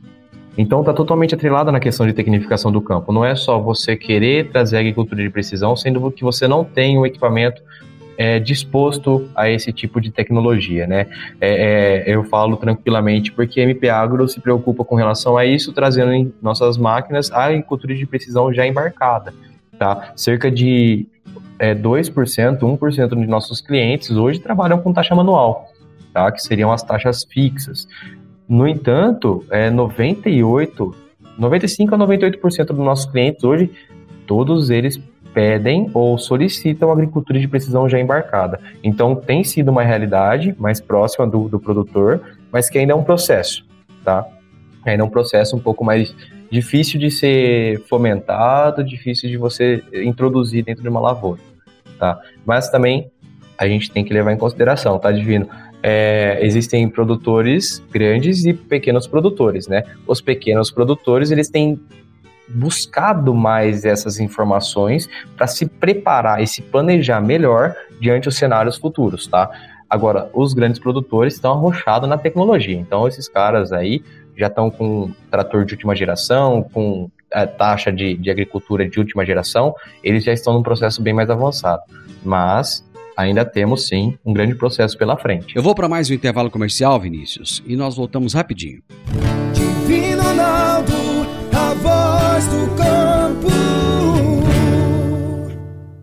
Então 0.58 0.80
está 0.80 0.92
totalmente 0.92 1.36
atrelada 1.36 1.72
na 1.72 1.80
questão 1.80 2.08
de 2.08 2.14
tecnificação 2.14 2.72
do 2.72 2.82
campo. 2.82 3.12
Não 3.12 3.24
é 3.24 3.36
só 3.36 3.60
você 3.60 3.96
querer 3.96 4.50
trazer 4.50 4.78
agricultura 4.78 5.22
de 5.22 5.30
precisão, 5.30 5.76
sendo 5.76 6.12
que 6.12 6.24
você 6.24 6.48
não 6.48 6.64
tem 6.64 6.98
o 6.98 7.06
equipamento 7.06 7.62
é, 8.18 8.40
disposto 8.40 9.30
a 9.36 9.50
esse 9.50 9.72
tipo 9.72 10.00
de 10.00 10.12
tecnologia, 10.12 10.88
né? 10.88 11.08
É, 11.40 12.04
é, 12.10 12.16
eu 12.16 12.24
falo 12.24 12.58
tranquilamente 12.58 13.32
porque 13.32 13.60
a 13.60 13.64
MP 13.64 13.90
Agro 13.90 14.28
se 14.28 14.40
preocupa 14.40 14.84
com 14.84 14.96
relação 14.96 15.38
a 15.38 15.46
isso, 15.46 15.74
trazendo 15.74 16.14
em 16.14 16.34
nossas 16.42 16.78
máquinas 16.78 17.32
a 17.32 17.46
agricultura 17.46 17.94
de 17.94 18.06
precisão 18.06 18.54
já 18.54 18.66
embarcada, 18.66 19.34
tá? 19.78 20.14
Cerca 20.16 20.50
de 20.50 21.08
é, 21.60 21.74
2%, 21.74 22.60
1% 22.60 23.10
de 23.10 23.28
nossos 23.28 23.62
clientes 23.62 24.12
hoje 24.12 24.40
trabalham 24.40 24.80
com 24.80 24.94
taxa 24.94 25.16
manual, 25.16 25.70
tá? 26.14 26.32
Que 26.32 26.42
seriam 26.42 26.72
as 26.72 26.84
taxas 26.84 27.24
fixas. 27.24 27.88
No 28.48 28.68
entanto, 28.68 29.44
é 29.50 29.70
98, 29.70 30.96
95 31.38 31.96
a 31.96 31.98
98% 31.98 32.66
dos 32.68 32.78
nossos 32.78 33.06
clientes 33.12 33.44
hoje, 33.44 33.70
todos 34.26 34.70
eles 34.70 35.00
pedem 35.36 35.92
ou 35.94 36.18
solicitam 36.18 36.90
agricultura 36.90 37.38
de 37.38 37.48
precisão 37.48 37.90
já 37.90 38.00
embarcada. 38.00 38.58
Então, 38.82 39.14
tem 39.14 39.44
sido 39.44 39.70
uma 39.70 39.84
realidade 39.84 40.56
mais 40.58 40.80
próxima 40.80 41.28
do, 41.28 41.50
do 41.50 41.60
produtor, 41.60 42.22
mas 42.50 42.70
que 42.70 42.80
ainda 42.80 42.94
é 42.94 42.96
um 42.96 43.04
processo, 43.04 43.66
tá? 44.04 44.26
Ainda 44.86 45.04
é 45.04 45.06
um 45.06 45.10
processo 45.10 45.54
um 45.58 45.60
pouco 45.60 45.84
mais 45.84 46.16
difícil 46.50 46.98
de 46.98 47.12
ser 47.12 47.82
fomentado, 47.82 48.82
difícil 48.82 49.30
de 49.30 49.36
você 49.36 49.84
introduzir 49.94 50.64
dentro 50.64 50.82
de 50.82 50.88
uma 50.88 51.02
lavoura, 51.02 51.42
tá? 52.00 52.18
Mas 52.46 52.70
também 52.70 53.12
a 53.58 53.68
gente 53.68 53.92
tem 53.92 54.06
que 54.06 54.14
levar 54.14 54.32
em 54.32 54.38
consideração, 54.38 54.98
tá, 54.98 55.12
Divino? 55.12 55.50
É, 55.84 56.40
existem 56.42 56.88
produtores 56.88 57.84
grandes 57.92 58.46
e 58.46 58.54
pequenos 58.54 59.06
produtores, 59.06 59.68
né? 59.68 59.84
Os 60.08 60.22
pequenos 60.22 60.72
produtores, 60.72 61.30
eles 61.30 61.50
têm 61.50 61.80
buscado 62.48 63.34
mais 63.34 63.86
essas 63.86 64.20
informações 64.20 65.10
para 65.36 65.48
se 65.48 65.66
preparar 65.66 66.42
e 66.42 66.48
se 66.48 66.62
planejar 66.62 67.22
melhor 67.22 67.76
diante 68.00 68.26
dos 68.26 68.38
cenários 68.38 68.78
futuros, 68.78 69.28
tá? 69.28 69.50
Agora, 69.90 70.30
os 70.34 70.54
grandes 70.54 70.80
produtores 70.80 71.36
estão 71.36 71.54
arrochados 71.54 72.10
na 72.10 72.18
tecnologia, 72.18 72.78
então 72.78 73.08
esses 73.08 73.28
caras 73.28 73.72
aí 73.72 74.04
já 74.36 74.48
estão 74.48 74.70
com 74.70 75.12
trator 75.32 75.64
de 75.64 75.74
última 75.74 75.96
geração, 75.96 76.64
com 76.64 77.10
a 77.34 77.46
taxa 77.48 77.92
de, 77.92 78.16
de 78.16 78.30
agricultura 78.30 78.88
de 78.88 79.00
última 79.00 79.26
geração, 79.26 79.74
eles 80.04 80.24
já 80.24 80.34
estão 80.34 80.54
num 80.54 80.64
processo 80.64 81.02
bem 81.02 81.14
mais 81.14 81.30
avançado. 81.30 81.84
Mas 82.24 82.86
ainda 83.16 83.46
temos 83.46 83.88
sim 83.88 84.18
um 84.26 84.34
grande 84.34 84.56
processo 84.56 84.98
pela 84.98 85.18
frente. 85.18 85.56
Eu 85.56 85.64
vou 85.64 85.74
para 85.74 85.88
mais 85.88 86.10
um 86.10 86.14
intervalo 86.14 86.50
comercial, 86.50 87.00
Vinícius, 87.00 87.64
e 87.66 87.76
nós 87.76 87.96
voltamos 87.96 88.34
rapidinho. 88.34 88.82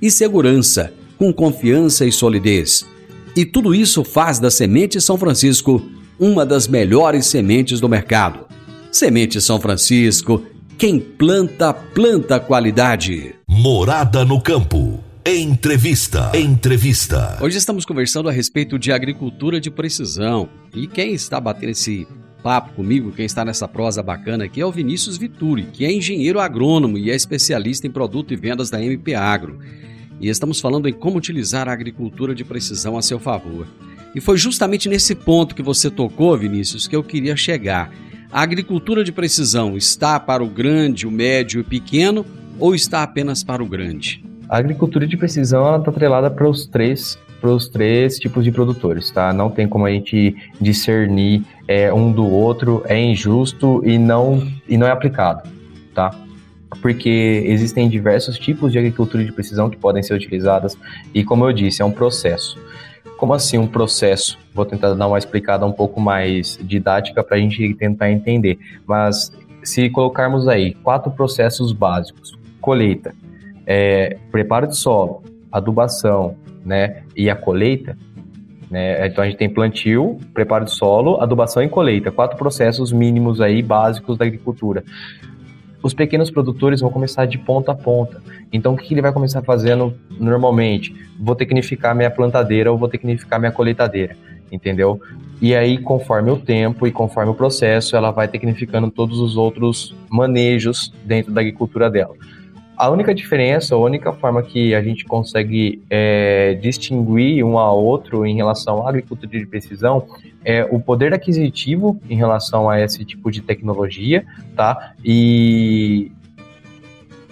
e 0.00 0.10
segurança, 0.10 0.92
com 1.18 1.32
confiança 1.32 2.04
e 2.04 2.12
solidez. 2.12 2.86
E 3.34 3.44
tudo 3.44 3.74
isso 3.74 4.04
faz 4.04 4.38
da 4.38 4.50
Semente 4.50 5.00
São 5.00 5.18
Francisco 5.18 5.82
uma 6.18 6.46
das 6.46 6.66
melhores 6.66 7.26
sementes 7.26 7.80
do 7.80 7.88
mercado. 7.88 8.46
Semente 8.90 9.40
São 9.40 9.60
Francisco, 9.60 10.42
quem 10.78 10.98
planta, 10.98 11.72
planta 11.72 12.40
qualidade. 12.40 13.34
Morada 13.48 14.24
no 14.24 14.40
campo. 14.40 15.00
Entrevista. 15.24 16.30
Entrevista. 16.34 17.38
Hoje 17.40 17.58
estamos 17.58 17.84
conversando 17.84 18.28
a 18.28 18.32
respeito 18.32 18.78
de 18.78 18.92
agricultura 18.92 19.60
de 19.60 19.70
precisão. 19.70 20.48
E 20.72 20.86
quem 20.86 21.12
está 21.14 21.40
batendo 21.40 21.70
esse 21.70 22.06
papo 22.46 22.74
comigo, 22.74 23.10
quem 23.10 23.26
está 23.26 23.44
nessa 23.44 23.66
prosa 23.66 24.04
bacana 24.04 24.44
aqui 24.44 24.60
é 24.60 24.64
o 24.64 24.70
Vinícius 24.70 25.16
Vituri, 25.16 25.64
que 25.64 25.84
é 25.84 25.92
engenheiro 25.92 26.38
agrônomo 26.38 26.96
e 26.96 27.10
é 27.10 27.14
especialista 27.16 27.88
em 27.88 27.90
produto 27.90 28.32
e 28.32 28.36
vendas 28.36 28.70
da 28.70 28.80
MP 28.80 29.16
Agro. 29.16 29.58
E 30.20 30.28
estamos 30.28 30.60
falando 30.60 30.88
em 30.88 30.92
como 30.92 31.18
utilizar 31.18 31.68
a 31.68 31.72
agricultura 31.72 32.36
de 32.36 32.44
precisão 32.44 32.96
a 32.96 33.02
seu 33.02 33.18
favor. 33.18 33.66
E 34.14 34.20
foi 34.20 34.36
justamente 34.36 34.88
nesse 34.88 35.12
ponto 35.12 35.56
que 35.56 35.62
você 35.62 35.90
tocou, 35.90 36.38
Vinícius, 36.38 36.86
que 36.86 36.94
eu 36.94 37.02
queria 37.02 37.36
chegar. 37.36 37.90
A 38.30 38.42
agricultura 38.42 39.02
de 39.02 39.10
precisão 39.10 39.76
está 39.76 40.20
para 40.20 40.44
o 40.44 40.48
grande, 40.48 41.04
o 41.04 41.10
médio 41.10 41.58
e 41.58 41.62
o 41.62 41.64
pequeno 41.64 42.24
ou 42.60 42.76
está 42.76 43.02
apenas 43.02 43.42
para 43.42 43.60
o 43.60 43.66
grande? 43.66 44.24
A 44.48 44.58
agricultura 44.58 45.04
de 45.04 45.16
precisão 45.16 45.76
está 45.78 45.90
atrelada 45.90 46.30
para 46.30 46.48
os 46.48 46.64
três 46.64 47.18
para 47.40 47.50
os 47.50 47.68
três 47.68 48.18
tipos 48.18 48.44
de 48.44 48.50
produtores, 48.50 49.10
tá? 49.10 49.32
Não 49.32 49.50
tem 49.50 49.68
como 49.68 49.86
a 49.86 49.90
gente 49.90 50.36
discernir 50.60 51.44
é, 51.68 51.92
um 51.92 52.12
do 52.12 52.26
outro, 52.26 52.82
é 52.86 52.98
injusto 52.98 53.82
e 53.84 53.98
não, 53.98 54.46
e 54.68 54.76
não 54.76 54.86
é 54.86 54.90
aplicado, 54.90 55.48
tá? 55.94 56.14
Porque 56.80 57.42
existem 57.46 57.88
diversos 57.88 58.38
tipos 58.38 58.72
de 58.72 58.78
agricultura 58.78 59.24
de 59.24 59.32
precisão 59.32 59.70
que 59.70 59.76
podem 59.76 60.02
ser 60.02 60.14
utilizadas 60.14 60.76
e, 61.14 61.24
como 61.24 61.44
eu 61.44 61.52
disse, 61.52 61.82
é 61.82 61.84
um 61.84 61.92
processo. 61.92 62.58
Como 63.16 63.32
assim 63.32 63.56
um 63.56 63.66
processo? 63.66 64.38
Vou 64.52 64.66
tentar 64.66 64.92
dar 64.92 65.06
uma 65.06 65.18
explicada 65.18 65.64
um 65.64 65.72
pouco 65.72 66.00
mais 66.00 66.58
didática 66.62 67.24
para 67.24 67.36
a 67.36 67.40
gente 67.40 67.74
tentar 67.74 68.10
entender. 68.10 68.58
Mas 68.86 69.32
se 69.62 69.88
colocarmos 69.88 70.46
aí 70.48 70.74
quatro 70.74 71.10
processos 71.10 71.72
básicos: 71.72 72.38
colheita, 72.60 73.14
é, 73.66 74.18
preparo 74.30 74.66
de 74.66 74.76
solo, 74.76 75.22
adubação, 75.50 76.36
né, 76.66 77.04
e 77.16 77.30
a 77.30 77.36
colheita, 77.36 77.96
né? 78.68 79.06
Então 79.06 79.22
a 79.22 79.26
gente 79.26 79.38
tem 79.38 79.48
plantio, 79.48 80.18
preparo 80.34 80.64
de 80.64 80.72
solo, 80.72 81.20
adubação 81.20 81.62
e 81.62 81.68
colheita, 81.68 82.10
quatro 82.10 82.36
processos 82.36 82.92
mínimos 82.92 83.40
aí 83.40 83.62
básicos 83.62 84.18
da 84.18 84.24
agricultura. 84.24 84.82
Os 85.80 85.94
pequenos 85.94 86.32
produtores 86.32 86.80
vão 86.80 86.90
começar 86.90 87.26
de 87.26 87.38
ponta 87.38 87.70
a 87.70 87.74
ponta. 87.76 88.20
Então 88.52 88.74
o 88.74 88.76
que 88.76 88.92
ele 88.92 89.00
vai 89.00 89.12
começar 89.12 89.40
fazendo 89.42 89.94
normalmente? 90.18 90.92
Vou 91.18 91.36
tecnificar 91.36 91.94
minha 91.94 92.10
plantadeira 92.10 92.72
ou 92.72 92.76
vou 92.76 92.88
tecnificar 92.88 93.38
minha 93.38 93.52
colheitadeira, 93.52 94.16
entendeu? 94.50 95.00
E 95.40 95.54
aí, 95.54 95.78
conforme 95.78 96.30
o 96.30 96.36
tempo 96.36 96.86
e 96.86 96.90
conforme 96.90 97.30
o 97.30 97.34
processo, 97.34 97.94
ela 97.94 98.10
vai 98.10 98.26
tecnificando 98.26 98.90
todos 98.90 99.20
os 99.20 99.36
outros 99.36 99.94
manejos 100.10 100.90
dentro 101.04 101.30
da 101.30 101.42
agricultura 101.42 101.90
dela. 101.90 102.14
A 102.76 102.90
única 102.90 103.14
diferença, 103.14 103.74
a 103.74 103.78
única 103.78 104.12
forma 104.12 104.42
que 104.42 104.74
a 104.74 104.82
gente 104.82 105.06
consegue 105.06 105.82
é, 105.88 106.58
distinguir 106.60 107.42
um 107.42 107.56
ao 107.56 107.82
outro 107.82 108.26
em 108.26 108.36
relação 108.36 108.86
à 108.86 108.90
agricultura 108.90 109.38
de 109.38 109.46
precisão 109.46 110.06
é 110.44 110.62
o 110.70 110.78
poder 110.78 111.14
aquisitivo 111.14 111.98
em 112.08 112.16
relação 112.16 112.68
a 112.68 112.78
esse 112.78 113.02
tipo 113.02 113.30
de 113.30 113.40
tecnologia, 113.40 114.26
tá? 114.54 114.92
E, 115.02 116.12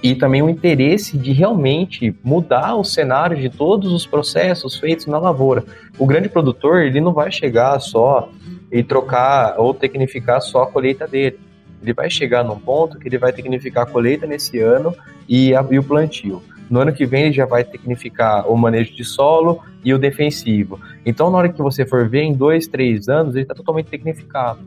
e 0.02 0.14
também 0.14 0.40
o 0.40 0.48
interesse 0.48 1.18
de 1.18 1.32
realmente 1.32 2.16
mudar 2.24 2.76
o 2.76 2.84
cenário 2.84 3.36
de 3.36 3.50
todos 3.50 3.92
os 3.92 4.06
processos 4.06 4.78
feitos 4.78 5.04
na 5.04 5.18
lavoura. 5.18 5.62
O 5.98 6.06
grande 6.06 6.30
produtor, 6.30 6.82
ele 6.82 7.02
não 7.02 7.12
vai 7.12 7.30
chegar 7.30 7.78
só 7.80 8.30
e 8.72 8.82
trocar 8.82 9.56
ou 9.58 9.74
tecnificar 9.74 10.40
só 10.40 10.62
a 10.62 10.66
colheita 10.66 11.06
dele. 11.06 11.38
Ele 11.84 11.92
vai 11.92 12.08
chegar 12.08 12.42
num 12.42 12.58
ponto 12.58 12.98
que 12.98 13.06
ele 13.06 13.18
vai 13.18 13.32
tecnificar 13.32 13.84
a 13.84 13.86
colheita 13.86 14.26
nesse 14.26 14.58
ano 14.58 14.94
e, 15.28 15.54
a, 15.54 15.64
e 15.70 15.78
o 15.78 15.82
plantio. 15.82 16.42
No 16.70 16.80
ano 16.80 16.92
que 16.92 17.04
vem 17.04 17.24
ele 17.24 17.32
já 17.32 17.44
vai 17.44 17.62
tecnificar 17.62 18.50
o 18.50 18.56
manejo 18.56 18.94
de 18.94 19.04
solo 19.04 19.62
e 19.84 19.92
o 19.92 19.98
defensivo. 19.98 20.80
Então, 21.04 21.30
na 21.30 21.38
hora 21.38 21.48
que 21.50 21.60
você 21.60 21.84
for 21.84 22.08
ver, 22.08 22.22
em 22.22 22.32
dois, 22.32 22.66
três 22.66 23.08
anos, 23.08 23.34
ele 23.34 23.44
está 23.44 23.54
totalmente 23.54 23.90
tecnificado. 23.90 24.60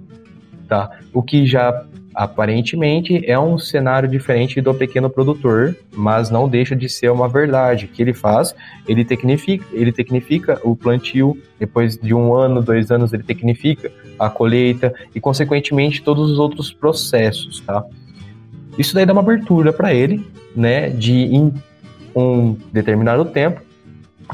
Tá? 0.68 0.92
O 1.12 1.24
que 1.24 1.48
já 1.48 1.86
aparentemente 2.18 3.22
é 3.30 3.38
um 3.38 3.60
cenário 3.60 4.10
diferente 4.10 4.60
do 4.60 4.74
pequeno 4.74 5.08
produtor, 5.08 5.78
mas 5.96 6.32
não 6.32 6.50
deixa 6.50 6.76
de 6.76 6.90
ser 6.90 7.12
uma 7.12 7.30
verdade. 7.30 7.86
Que 7.86 8.02
ele 8.02 8.14
faz? 8.14 8.56
Ele 8.88 9.06
tecnifica, 9.06 9.64
ele 9.72 9.92
tecnifica 9.92 10.60
o 10.64 10.76
plantio, 10.76 11.40
depois 11.60 11.96
de 11.96 12.16
um 12.16 12.34
ano, 12.34 12.60
dois 12.60 12.90
anos, 12.90 13.14
ele 13.14 13.22
tecnifica 13.22 13.92
a 14.18 14.32
colheita 14.32 14.92
e, 15.14 15.20
consequentemente, 15.20 16.02
todos 16.02 16.32
os 16.32 16.40
outros 16.40 16.74
processos, 16.74 17.60
tá? 17.60 17.86
Isso 18.80 18.96
daí 18.96 19.06
dá 19.06 19.14
uma 19.14 19.22
abertura 19.22 19.72
para 19.72 19.94
ele, 19.94 20.26
né, 20.56 20.90
de 20.90 21.14
em 21.14 21.54
um 22.16 22.58
determinado 22.74 23.26
tempo 23.26 23.62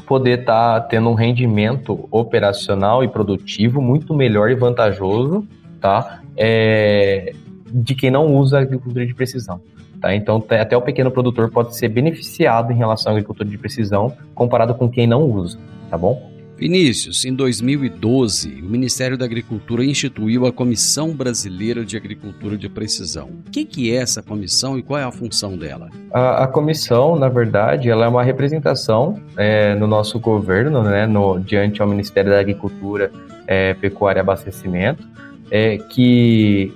poder 0.08 0.40
estar 0.40 0.80
tá 0.80 0.88
tendo 0.88 1.10
um 1.10 1.14
rendimento 1.16 2.08
operacional 2.10 3.04
e 3.04 3.10
produtivo 3.10 3.82
muito 3.82 4.14
melhor 4.14 4.50
e 4.50 4.56
vantajoso, 4.56 5.46
tá? 5.82 6.22
É, 6.38 7.34
de 7.74 7.96
quem 7.96 8.12
não 8.12 8.36
usa 8.36 8.60
agricultura 8.60 9.06
de 9.06 9.14
precisão. 9.14 9.60
Tá? 10.00 10.14
Então, 10.14 10.44
até 10.50 10.78
o 10.78 10.82
pequeno 10.82 11.10
produtor 11.10 11.50
pode 11.50 11.76
ser 11.76 11.88
beneficiado 11.88 12.72
em 12.72 12.76
relação 12.76 13.12
à 13.12 13.16
agricultura 13.16 13.50
de 13.50 13.58
precisão 13.58 14.14
comparado 14.36 14.76
com 14.76 14.90
quem 14.90 15.08
não 15.08 15.24
usa, 15.24 15.58
tá 15.90 15.98
bom? 15.98 16.32
Vinícius, 16.58 17.26
em 17.26 17.34
2012, 17.34 18.62
o 18.62 18.66
Ministério 18.66 19.18
da 19.18 19.26
Agricultura 19.26 19.84
instituiu 19.84 20.46
a 20.46 20.52
Comissão 20.52 21.12
Brasileira 21.12 21.84
de 21.84 21.98
Agricultura 21.98 22.58
de 22.58 22.70
Precisão. 22.70 23.30
O 23.46 23.52
que, 23.52 23.92
é 23.92 23.96
essa 23.96 24.22
comissão 24.22 24.78
e 24.78 24.84
qual 24.84 25.00
é 25.00 25.04
a 25.04 25.12
função 25.12 25.58
dela? 25.58 25.90
A, 26.12 26.44
a 26.44 26.48
comissão, 26.48 27.18
na 27.18 27.28
verdade, 27.28 27.90
ela 27.90 28.06
é 28.06 28.08
uma 28.08 28.24
representação 28.24 29.20
é, 29.36 29.74
no 29.76 29.88
nosso 29.88 30.20
governo, 30.20 30.84
né, 30.84 31.08
no, 31.08 31.40
diante 31.40 31.82
ao 31.82 31.88
Ministério 31.88 32.32
da 32.32 32.40
Agricultura, 32.40 33.12
é, 33.48 33.74
Pecuária 33.74 34.20
e 34.20 34.22
Abastecimento, 34.22 35.06
é, 35.50 35.78
que 35.78 36.72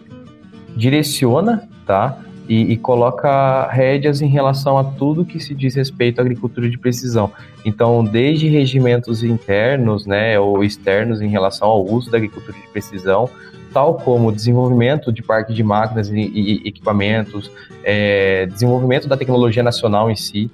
direciona, 0.77 1.67
tá? 1.85 2.19
E, 2.47 2.71
e, 2.71 2.77
coloca 2.77 3.67
rédeas 3.67 4.21
em 4.21 4.27
relação 4.27 4.77
a 4.77 4.83
tudo 4.83 5.25
que 5.25 5.37
se 5.37 5.53
diz 5.53 5.75
respeito 5.75 6.19
à 6.19 6.21
agricultura 6.21 6.69
de 6.69 6.77
precisão. 6.77 7.29
Então, 7.65 8.05
desde 8.05 8.47
regimentos 8.47 9.21
internos, 9.21 10.05
né, 10.05 10.39
ou 10.39 10.63
externos 10.63 11.21
em 11.21 11.27
relação 11.27 11.67
ao 11.67 11.85
uso 11.85 12.09
da 12.09 12.15
agricultura 12.15 12.57
de 12.57 12.67
precisão, 12.69 13.29
tal 13.73 13.95
como 13.95 14.31
desenvolvimento 14.31 15.11
de 15.11 15.21
parque 15.21 15.53
de 15.53 15.61
máquinas 15.61 16.07
e, 16.07 16.19
e 16.19 16.67
equipamentos, 16.69 17.51
é, 17.83 18.45
desenvolvimento 18.45 19.09
da 19.09 19.17
tecnologia 19.17 19.61
nacional 19.61 20.09
em 20.09 20.15
si, 20.15 20.49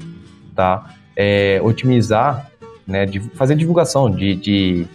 tá? 0.55 0.95
É, 1.15 1.61
otimizar, 1.63 2.49
né, 2.87 3.05
de 3.05 3.19
fazer 3.19 3.55
divulgação 3.55 4.09
de, 4.09 4.35
de 4.35 4.87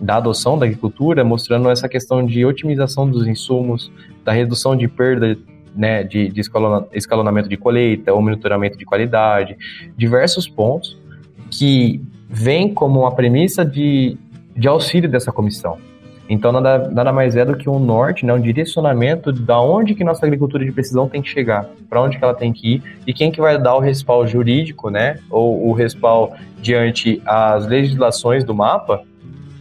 da 0.00 0.16
adoção 0.16 0.58
da 0.58 0.66
agricultura, 0.66 1.22
mostrando 1.22 1.68
essa 1.68 1.88
questão 1.88 2.24
de 2.24 2.44
otimização 2.44 3.08
dos 3.08 3.26
insumos, 3.26 3.92
da 4.24 4.32
redução 4.32 4.74
de 4.76 4.88
perda 4.88 5.36
né, 5.74 6.02
de, 6.02 6.28
de 6.28 6.40
escalonamento 6.92 7.48
de 7.48 7.56
colheita, 7.56 8.12
ou 8.12 8.20
monitoramento 8.20 8.76
de 8.76 8.84
qualidade, 8.84 9.56
diversos 9.96 10.48
pontos 10.48 10.98
que 11.50 12.00
vêm 12.28 12.72
como 12.72 13.00
uma 13.00 13.14
premissa 13.14 13.64
de, 13.64 14.16
de 14.56 14.68
auxílio 14.68 15.08
dessa 15.08 15.32
comissão. 15.32 15.78
Então, 16.28 16.52
nada, 16.52 16.88
nada 16.90 17.12
mais 17.12 17.34
é 17.34 17.44
do 17.44 17.56
que 17.56 17.68
um 17.68 17.80
norte, 17.80 18.24
né, 18.24 18.32
um 18.32 18.40
direcionamento 18.40 19.32
de 19.32 19.52
onde 19.52 19.96
que 19.96 20.04
nossa 20.04 20.24
agricultura 20.24 20.64
de 20.64 20.70
precisão 20.70 21.08
tem 21.08 21.20
que 21.20 21.28
chegar, 21.28 21.68
para 21.88 22.00
onde 22.00 22.18
que 22.18 22.22
ela 22.22 22.34
tem 22.34 22.52
que 22.52 22.74
ir, 22.74 22.82
e 23.04 23.12
quem 23.12 23.32
que 23.32 23.40
vai 23.40 23.60
dar 23.60 23.74
o 23.74 23.80
respaldo 23.80 24.30
jurídico, 24.30 24.90
né, 24.90 25.18
ou 25.28 25.68
o 25.68 25.72
respaldo 25.72 26.34
diante 26.62 27.20
as 27.26 27.66
legislações 27.66 28.44
do 28.44 28.54
mapa, 28.54 29.02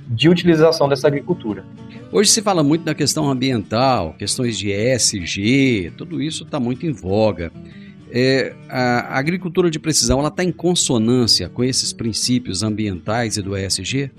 de 0.09 0.27
utilização 0.27 0.89
dessa 0.89 1.07
agricultura. 1.07 1.63
Hoje 2.11 2.31
se 2.31 2.41
fala 2.41 2.63
muito 2.63 2.83
da 2.83 2.95
questão 2.95 3.29
ambiental, 3.29 4.15
questões 4.17 4.57
de 4.57 4.71
ESG, 4.71 5.93
tudo 5.95 6.19
isso 6.19 6.43
está 6.43 6.59
muito 6.59 6.85
em 6.85 6.91
voga. 6.91 7.51
É, 8.11 8.55
a 8.67 9.19
agricultura 9.19 9.69
de 9.69 9.77
precisão 9.77 10.17
ela 10.19 10.29
está 10.29 10.43
em 10.43 10.51
consonância 10.51 11.47
com 11.47 11.63
esses 11.63 11.93
princípios 11.93 12.63
ambientais 12.63 13.37
e 13.37 13.41
do 13.43 13.55
ESG? 13.55 14.09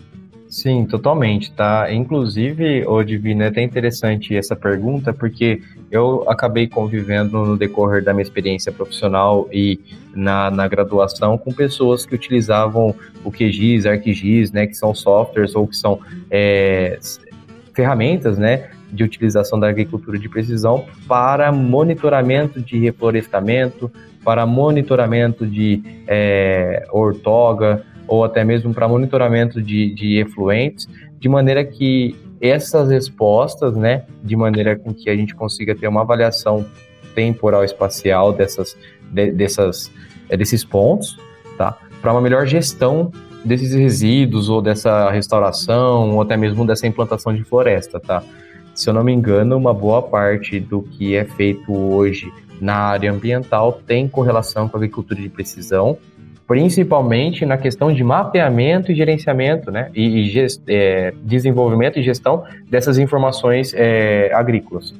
Sim, 0.50 0.84
totalmente, 0.84 1.52
tá? 1.52 1.86
Inclusive, 1.92 2.84
o 2.84 3.04
Divino, 3.04 3.44
é 3.44 3.46
até 3.46 3.62
interessante 3.62 4.36
essa 4.36 4.56
pergunta, 4.56 5.12
porque 5.12 5.62
eu 5.92 6.28
acabei 6.28 6.66
convivendo 6.66 7.46
no 7.46 7.56
decorrer 7.56 8.02
da 8.02 8.12
minha 8.12 8.24
experiência 8.24 8.72
profissional 8.72 9.48
e 9.52 9.78
na, 10.12 10.50
na 10.50 10.66
graduação 10.66 11.38
com 11.38 11.52
pessoas 11.52 12.04
que 12.04 12.16
utilizavam 12.16 12.92
o 13.24 13.30
QGIS, 13.30 13.86
ArcGIS, 13.86 14.50
né, 14.50 14.66
que 14.66 14.74
são 14.74 14.92
softwares 14.92 15.54
ou 15.54 15.68
que 15.68 15.76
são 15.76 16.00
é, 16.28 16.98
ferramentas, 17.72 18.36
né, 18.36 18.70
de 18.90 19.04
utilização 19.04 19.60
da 19.60 19.68
agricultura 19.68 20.18
de 20.18 20.28
precisão 20.28 20.84
para 21.06 21.52
monitoramento 21.52 22.60
de 22.60 22.76
reflorestamento, 22.76 23.88
para 24.24 24.44
monitoramento 24.44 25.46
de 25.46 25.80
é, 26.08 26.86
ortoga, 26.90 27.84
ou 28.10 28.24
até 28.24 28.44
mesmo 28.44 28.74
para 28.74 28.88
monitoramento 28.88 29.62
de, 29.62 29.94
de 29.94 30.18
efluentes, 30.18 30.88
de 31.18 31.28
maneira 31.28 31.64
que 31.64 32.16
essas 32.40 32.90
respostas, 32.90 33.76
né, 33.76 34.04
de 34.22 34.34
maneira 34.34 34.76
com 34.76 34.92
que 34.92 35.08
a 35.08 35.14
gente 35.14 35.32
consiga 35.32 35.76
ter 35.76 35.86
uma 35.86 36.00
avaliação 36.00 36.66
temporal 37.14 37.62
espacial 37.62 38.32
dessas, 38.32 38.76
de, 39.12 39.30
dessas, 39.30 39.92
é, 40.28 40.36
desses 40.36 40.64
pontos, 40.64 41.18
tá, 41.56 41.78
para 42.02 42.10
uma 42.10 42.20
melhor 42.20 42.46
gestão 42.46 43.12
desses 43.44 43.72
resíduos 43.74 44.48
ou 44.48 44.60
dessa 44.60 45.08
restauração 45.10 46.10
ou 46.10 46.20
até 46.20 46.36
mesmo 46.36 46.66
dessa 46.66 46.88
implantação 46.88 47.32
de 47.32 47.44
floresta, 47.44 48.00
tá? 48.00 48.24
Se 48.74 48.88
eu 48.88 48.94
não 48.94 49.04
me 49.04 49.12
engano, 49.12 49.56
uma 49.56 49.72
boa 49.72 50.02
parte 50.02 50.58
do 50.58 50.82
que 50.82 51.14
é 51.14 51.24
feito 51.24 51.72
hoje 51.72 52.30
na 52.60 52.74
área 52.74 53.12
ambiental 53.12 53.80
tem 53.86 54.08
correlação 54.08 54.68
com 54.68 54.76
a 54.76 54.80
agricultura 54.80 55.20
de 55.20 55.28
precisão, 55.28 55.96
principalmente 56.50 57.46
na 57.46 57.56
questão 57.56 57.92
de 57.92 58.02
mapeamento 58.02 58.90
e 58.90 58.94
gerenciamento, 58.96 59.70
né, 59.70 59.88
e, 59.94 60.22
e 60.22 60.28
gest, 60.30 60.60
é, 60.66 61.14
desenvolvimento 61.22 61.96
e 61.96 62.02
gestão 62.02 62.42
dessas 62.68 62.98
informações 62.98 63.72
é, 63.72 64.32
agrícolas, 64.34 64.92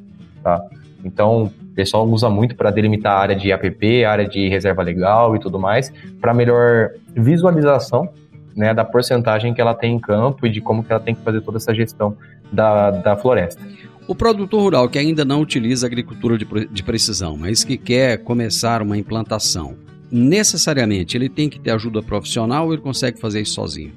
tá? 0.44 0.62
Então, 1.04 1.46
o 1.46 1.74
pessoal 1.74 2.06
usa 2.06 2.30
muito 2.30 2.54
para 2.54 2.70
delimitar 2.70 3.16
a 3.16 3.20
área 3.20 3.34
de 3.34 3.50
APP, 3.50 4.04
área 4.04 4.28
de 4.28 4.48
reserva 4.48 4.80
legal 4.80 5.34
e 5.34 5.40
tudo 5.40 5.58
mais, 5.58 5.92
para 6.20 6.32
melhor 6.32 6.90
visualização 7.16 8.08
né, 8.54 8.72
da 8.72 8.84
porcentagem 8.84 9.52
que 9.52 9.60
ela 9.60 9.74
tem 9.74 9.96
em 9.96 9.98
campo 9.98 10.46
e 10.46 10.50
de 10.50 10.60
como 10.60 10.84
que 10.84 10.92
ela 10.92 11.00
tem 11.00 11.16
que 11.16 11.22
fazer 11.22 11.40
toda 11.40 11.58
essa 11.58 11.74
gestão 11.74 12.16
da, 12.52 12.92
da 12.92 13.16
floresta. 13.16 13.60
O 14.06 14.14
produtor 14.14 14.62
rural 14.62 14.88
que 14.88 15.00
ainda 15.00 15.24
não 15.24 15.40
utiliza 15.40 15.84
agricultura 15.84 16.38
de, 16.38 16.46
de 16.70 16.82
precisão, 16.84 17.36
mas 17.36 17.64
que 17.64 17.76
quer 17.76 18.18
começar 18.18 18.82
uma 18.82 18.96
implantação, 18.96 19.74
necessariamente 20.10 21.16
ele 21.16 21.28
tem 21.28 21.48
que 21.48 21.58
ter 21.58 21.70
ajuda 21.70 22.02
profissional 22.02 22.66
ou 22.66 22.72
ele 22.72 22.82
consegue 22.82 23.20
fazer 23.20 23.40
isso 23.40 23.54
sozinho? 23.54 23.92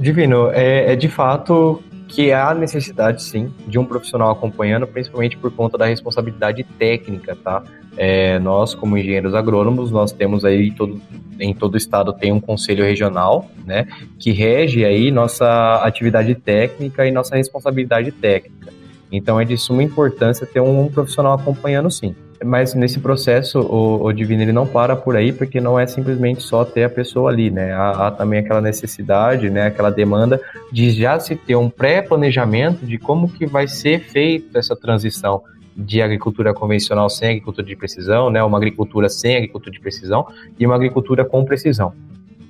Divino, 0.00 0.50
é, 0.50 0.92
é 0.92 0.96
de 0.96 1.08
fato 1.08 1.82
que 2.08 2.32
há 2.32 2.54
necessidade 2.54 3.22
sim 3.22 3.52
de 3.66 3.78
um 3.78 3.84
profissional 3.84 4.30
acompanhando, 4.30 4.86
principalmente 4.86 5.36
por 5.36 5.50
conta 5.50 5.76
da 5.76 5.86
responsabilidade 5.86 6.64
técnica, 6.78 7.36
tá? 7.36 7.62
É, 7.96 8.38
nós, 8.38 8.74
como 8.74 8.96
engenheiros 8.96 9.34
agrônomos, 9.34 9.90
nós 9.90 10.12
temos 10.12 10.44
aí 10.44 10.70
todo, 10.70 11.00
em 11.40 11.54
todo 11.54 11.76
estado 11.76 12.12
tem 12.12 12.30
um 12.30 12.40
conselho 12.40 12.84
regional, 12.84 13.50
né, 13.64 13.86
que 14.18 14.32
rege 14.32 14.84
aí 14.84 15.10
nossa 15.10 15.76
atividade 15.82 16.34
técnica 16.34 17.06
e 17.06 17.10
nossa 17.10 17.36
responsabilidade 17.36 18.12
técnica. 18.12 18.72
Então 19.10 19.40
é 19.40 19.44
de 19.44 19.56
suma 19.56 19.82
importância 19.82 20.46
ter 20.46 20.60
um 20.60 20.88
profissional 20.88 21.34
acompanhando 21.34 21.90
sim. 21.90 22.14
Mas 22.44 22.74
nesse 22.74 23.00
processo, 23.00 23.60
o, 23.60 24.04
o 24.04 24.12
Divino 24.12 24.42
ele 24.42 24.52
não 24.52 24.66
para 24.66 24.94
por 24.94 25.16
aí, 25.16 25.32
porque 25.32 25.60
não 25.60 25.78
é 25.78 25.86
simplesmente 25.86 26.42
só 26.42 26.64
ter 26.64 26.84
a 26.84 26.90
pessoa 26.90 27.30
ali, 27.30 27.50
né? 27.50 27.72
Há, 27.72 28.08
há 28.08 28.10
também 28.10 28.40
aquela 28.40 28.60
necessidade, 28.60 29.48
né? 29.48 29.66
Aquela 29.66 29.90
demanda 29.90 30.40
de 30.70 30.90
já 30.90 31.18
se 31.18 31.34
ter 31.34 31.56
um 31.56 31.70
pré-planejamento 31.70 32.84
de 32.84 32.98
como 32.98 33.28
que 33.28 33.46
vai 33.46 33.66
ser 33.66 34.00
feita 34.00 34.58
essa 34.58 34.76
transição 34.76 35.42
de 35.76 36.00
agricultura 36.00 36.54
convencional 36.54 37.08
sem 37.10 37.30
agricultura 37.30 37.66
de 37.66 37.76
precisão, 37.76 38.30
né? 38.30 38.42
Uma 38.42 38.58
agricultura 38.58 39.08
sem 39.08 39.36
agricultura 39.36 39.72
de 39.72 39.80
precisão 39.80 40.26
e 40.58 40.66
uma 40.66 40.74
agricultura 40.74 41.24
com 41.24 41.44
precisão, 41.44 41.92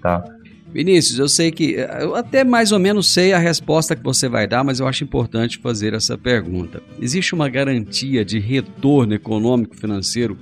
tá? 0.03 0.25
Vinícius, 0.73 1.19
eu 1.19 1.29
sei 1.29 1.51
que. 1.51 1.73
Eu 2.01 2.15
até 2.15 2.45
mais 2.45 2.73
ou 2.73 2.79
menos 2.79 3.13
sei 3.13 3.33
a 3.33 3.39
resposta 3.39 3.97
que 3.97 4.03
você 4.03 4.29
vai 4.29 4.47
dar, 4.47 4.63
mas 4.63 4.81
eu 4.81 4.87
acho 4.87 5.05
importante 5.05 5.59
fazer 5.59 5.95
essa 5.95 6.19
pergunta. 6.19 6.83
Existe 7.01 7.35
uma 7.35 7.49
garantia 7.49 8.25
de 8.25 8.39
retorno 8.39 9.15
econômico 9.15 9.77
financeiro 9.77 10.37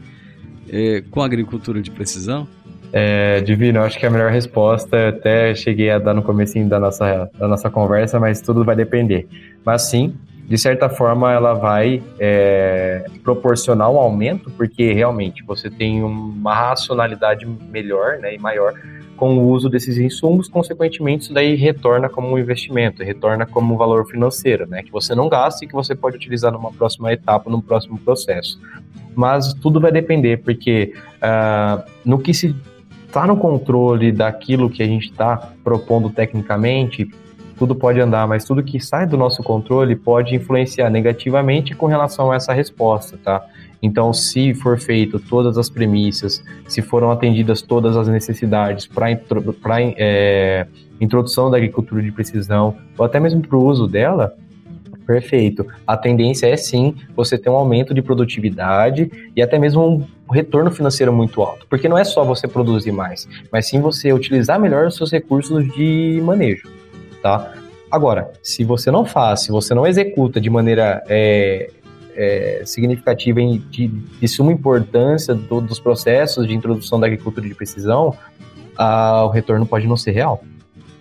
é, 0.68 1.02
com 1.10 1.22
a 1.22 1.26
agricultura 1.26 1.80
de 1.80 1.90
precisão? 1.90 2.48
É, 2.92 3.40
Divino, 3.40 3.80
acho 3.80 3.98
que 3.98 4.06
a 4.06 4.10
melhor 4.10 4.30
resposta 4.30 5.08
até 5.08 5.52
cheguei 5.54 5.90
a 5.90 5.98
dar 5.98 6.14
no 6.14 6.22
começo 6.22 6.56
da 6.64 6.78
nossa, 6.78 7.28
da 7.36 7.48
nossa 7.48 7.68
conversa, 7.68 8.20
mas 8.20 8.40
tudo 8.40 8.64
vai 8.64 8.76
depender. 8.76 9.26
Mas 9.64 9.82
sim, 9.82 10.14
de 10.46 10.56
certa 10.56 10.88
forma 10.88 11.32
ela 11.32 11.54
vai 11.54 12.02
é, 12.20 13.04
proporcionar 13.24 13.90
um 13.90 13.98
aumento, 13.98 14.50
porque 14.50 14.92
realmente 14.92 15.42
você 15.42 15.68
tem 15.68 16.04
uma 16.04 16.54
racionalidade 16.54 17.46
melhor 17.46 18.18
né, 18.18 18.34
e 18.34 18.38
maior 18.38 18.74
com 19.16 19.38
o 19.38 19.48
uso 19.48 19.68
desses 19.68 19.96
insumos, 19.96 20.48
consequentemente 20.48 21.24
isso 21.24 21.34
daí 21.34 21.54
retorna 21.54 22.08
como 22.08 22.28
um 22.28 22.38
investimento, 22.38 23.02
retorna 23.02 23.46
como 23.46 23.74
um 23.74 23.76
valor 23.76 24.06
financeiro, 24.06 24.66
né, 24.66 24.82
que 24.82 24.90
você 24.90 25.14
não 25.14 25.28
gasta 25.28 25.64
e 25.64 25.68
que 25.68 25.74
você 25.74 25.94
pode 25.94 26.16
utilizar 26.16 26.52
numa 26.52 26.72
próxima 26.72 27.12
etapa, 27.12 27.50
num 27.50 27.60
próximo 27.60 27.98
processo. 27.98 28.60
Mas 29.14 29.54
tudo 29.54 29.80
vai 29.80 29.92
depender, 29.92 30.38
porque 30.38 30.92
uh, 31.22 31.82
no 32.04 32.18
que 32.18 32.34
se 32.34 32.54
está 33.06 33.26
no 33.26 33.36
controle 33.36 34.10
daquilo 34.10 34.68
que 34.68 34.82
a 34.82 34.86
gente 34.86 35.10
está 35.10 35.36
propondo 35.62 36.10
tecnicamente, 36.10 37.08
tudo 37.56 37.74
pode 37.74 38.00
andar, 38.00 38.26
mas 38.26 38.44
tudo 38.44 38.62
que 38.62 38.80
sai 38.80 39.06
do 39.06 39.16
nosso 39.16 39.42
controle 39.42 39.94
pode 39.94 40.34
influenciar 40.34 40.90
negativamente 40.90 41.76
com 41.76 41.86
relação 41.86 42.32
a 42.32 42.36
essa 42.36 42.52
resposta, 42.52 43.16
tá? 43.22 43.44
Então, 43.84 44.14
se 44.14 44.54
for 44.54 44.78
feito 44.78 45.18
todas 45.18 45.58
as 45.58 45.68
premissas, 45.68 46.42
se 46.66 46.80
foram 46.80 47.10
atendidas 47.10 47.60
todas 47.60 47.96
as 47.96 48.08
necessidades 48.08 48.86
para 48.86 49.10
é, 49.98 50.66
introdução 50.98 51.50
da 51.50 51.58
agricultura 51.58 52.02
de 52.02 52.10
precisão, 52.10 52.76
ou 52.96 53.04
até 53.04 53.20
mesmo 53.20 53.42
para 53.42 53.56
o 53.56 53.62
uso 53.62 53.86
dela, 53.86 54.34
perfeito. 55.06 55.66
A 55.86 55.98
tendência 55.98 56.46
é 56.46 56.56
sim 56.56 56.94
você 57.14 57.36
ter 57.36 57.50
um 57.50 57.56
aumento 57.56 57.92
de 57.92 58.00
produtividade 58.00 59.30
e 59.36 59.42
até 59.42 59.58
mesmo 59.58 60.08
um 60.26 60.32
retorno 60.32 60.70
financeiro 60.70 61.12
muito 61.12 61.42
alto, 61.42 61.66
porque 61.68 61.86
não 61.86 61.98
é 61.98 62.04
só 62.04 62.24
você 62.24 62.48
produzir 62.48 62.90
mais, 62.90 63.28
mas 63.52 63.68
sim 63.68 63.82
você 63.82 64.14
utilizar 64.14 64.58
melhor 64.58 64.86
os 64.86 64.96
seus 64.96 65.12
recursos 65.12 65.70
de 65.74 66.22
manejo 66.24 66.72
tá? 67.24 67.54
Agora, 67.90 68.30
se 68.42 68.64
você 68.64 68.90
não 68.90 69.06
faz, 69.06 69.44
se 69.44 69.50
você 69.50 69.72
não 69.72 69.86
executa 69.86 70.38
de 70.38 70.50
maneira 70.50 71.02
é, 71.08 71.70
é, 72.16 72.62
significativa 72.64 73.40
e 73.40 73.58
de, 73.58 73.88
de, 73.88 74.28
suma 74.28 74.52
importância 74.52 75.34
do, 75.34 75.60
dos 75.60 75.80
processos 75.80 76.46
de 76.46 76.54
introdução 76.54 76.98
da 76.98 77.06
agricultura 77.06 77.46
de 77.46 77.54
precisão, 77.54 78.14
a, 78.76 79.24
o 79.24 79.28
retorno 79.28 79.66
pode 79.66 79.86
não 79.86 79.96
ser 79.96 80.12
real, 80.12 80.42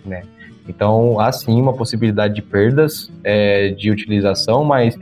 né? 0.04 0.22
Então, 0.68 1.20
há 1.20 1.30
sim 1.30 1.60
uma 1.60 1.74
possibilidade 1.74 2.34
de 2.34 2.42
perdas 2.42 3.12
é, 3.22 3.70
de 3.70 3.90
utilização, 3.90 4.64
mas 4.64 4.98